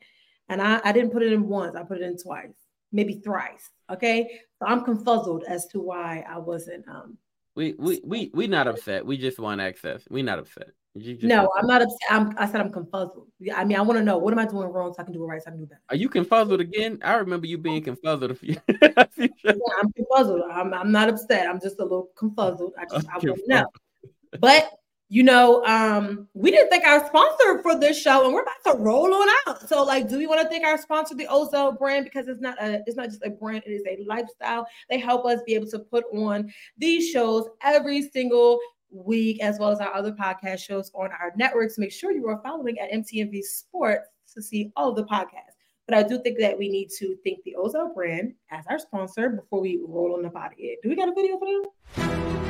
[0.48, 2.54] and I, I didn't put it in once, I put it in twice,
[2.92, 3.70] maybe thrice.
[3.90, 4.40] Okay.
[4.58, 7.16] So I'm confuzzled as to why I wasn't um
[7.60, 9.04] we we we we not upset.
[9.04, 10.02] We just want access.
[10.08, 10.70] We not upset.
[10.94, 11.98] no, I'm not upset.
[12.08, 13.26] I'm, I said I'm confuzzled.
[13.54, 15.22] I mean, I want to know what am I doing wrong so I can do
[15.22, 15.82] it right so I can do better.
[15.90, 16.98] Are you confuzzled again?
[17.04, 18.56] I remember you being confuzzled a few.
[18.68, 20.40] yeah, I'm confuzzled.
[20.50, 21.48] I'm, I'm not upset.
[21.48, 22.70] I'm just a little confuzzled.
[22.78, 23.66] I just I wouldn't know.
[24.40, 24.70] But
[25.12, 28.78] you know, um, we didn't thank our sponsor for this show, and we're about to
[28.78, 29.68] roll on out.
[29.68, 32.62] So, like, do we want to thank our sponsor, the Ozell brand, because it's not
[32.62, 34.68] a, it's not just a brand, it is a lifestyle.
[34.88, 38.60] They help us be able to put on these shows every single
[38.92, 41.76] week, as well as our other podcast shows on our networks.
[41.76, 45.56] Make sure you are following at MTMV Sports to see all the podcasts.
[45.88, 49.30] But I do think that we need to thank the Ozell brand as our sponsor
[49.30, 50.76] before we roll on the body.
[50.84, 52.49] Do we got a video for them?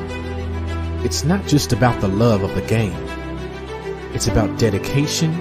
[1.03, 2.95] It's not just about the love of the game.
[4.13, 5.33] It's about dedication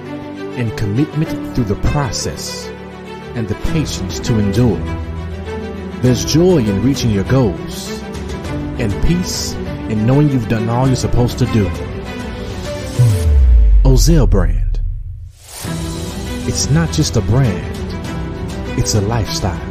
[0.57, 2.67] and commitment through the process
[3.35, 4.79] and the patience to endure.
[6.01, 8.01] There's joy in reaching your goals
[8.79, 9.51] and peace
[9.89, 11.65] in knowing you've done all you're supposed to do.
[13.83, 14.79] Ozell brand.
[16.47, 19.68] It's not just a brand, it's a lifestyle.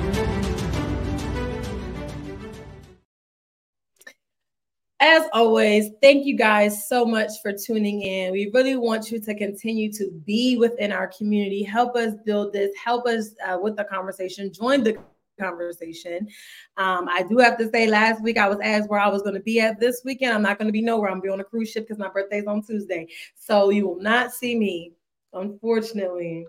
[5.19, 8.31] As always, thank you guys so much for tuning in.
[8.31, 12.71] We really want you to continue to be within our community, help us build this,
[12.77, 14.97] help us uh, with the conversation, join the
[15.37, 16.29] conversation.
[16.77, 19.35] Um, I do have to say, last week I was asked where I was going
[19.35, 20.35] to be at this weekend.
[20.35, 21.11] I'm not going to be nowhere.
[21.11, 23.09] I'm going to be on a cruise ship because my birthday's on Tuesday.
[23.35, 24.93] So you will not see me,
[25.33, 26.47] unfortunately,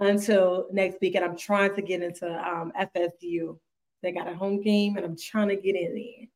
[0.00, 1.14] until next week.
[1.14, 3.56] And I'm trying to get into um, FSU.
[4.02, 6.28] They got a home game, and I'm trying to get in there.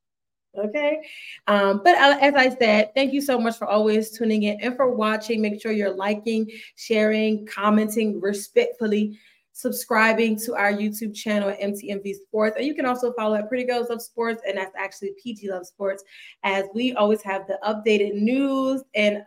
[0.59, 1.03] Okay.
[1.47, 4.95] Um, but as I said, thank you so much for always tuning in and for
[4.95, 5.41] watching.
[5.41, 9.19] Make sure you're liking, sharing, commenting respectfully,
[9.53, 12.57] subscribing to our YouTube channel at MTMV Sports.
[12.57, 15.67] And you can also follow at Pretty Girls Love Sports, and that's actually PG Love
[15.67, 16.05] Sports,
[16.43, 19.25] as we always have the updated news and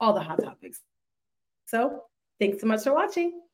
[0.00, 0.80] all the hot topics.
[1.66, 2.04] So
[2.40, 3.45] thanks so much for watching.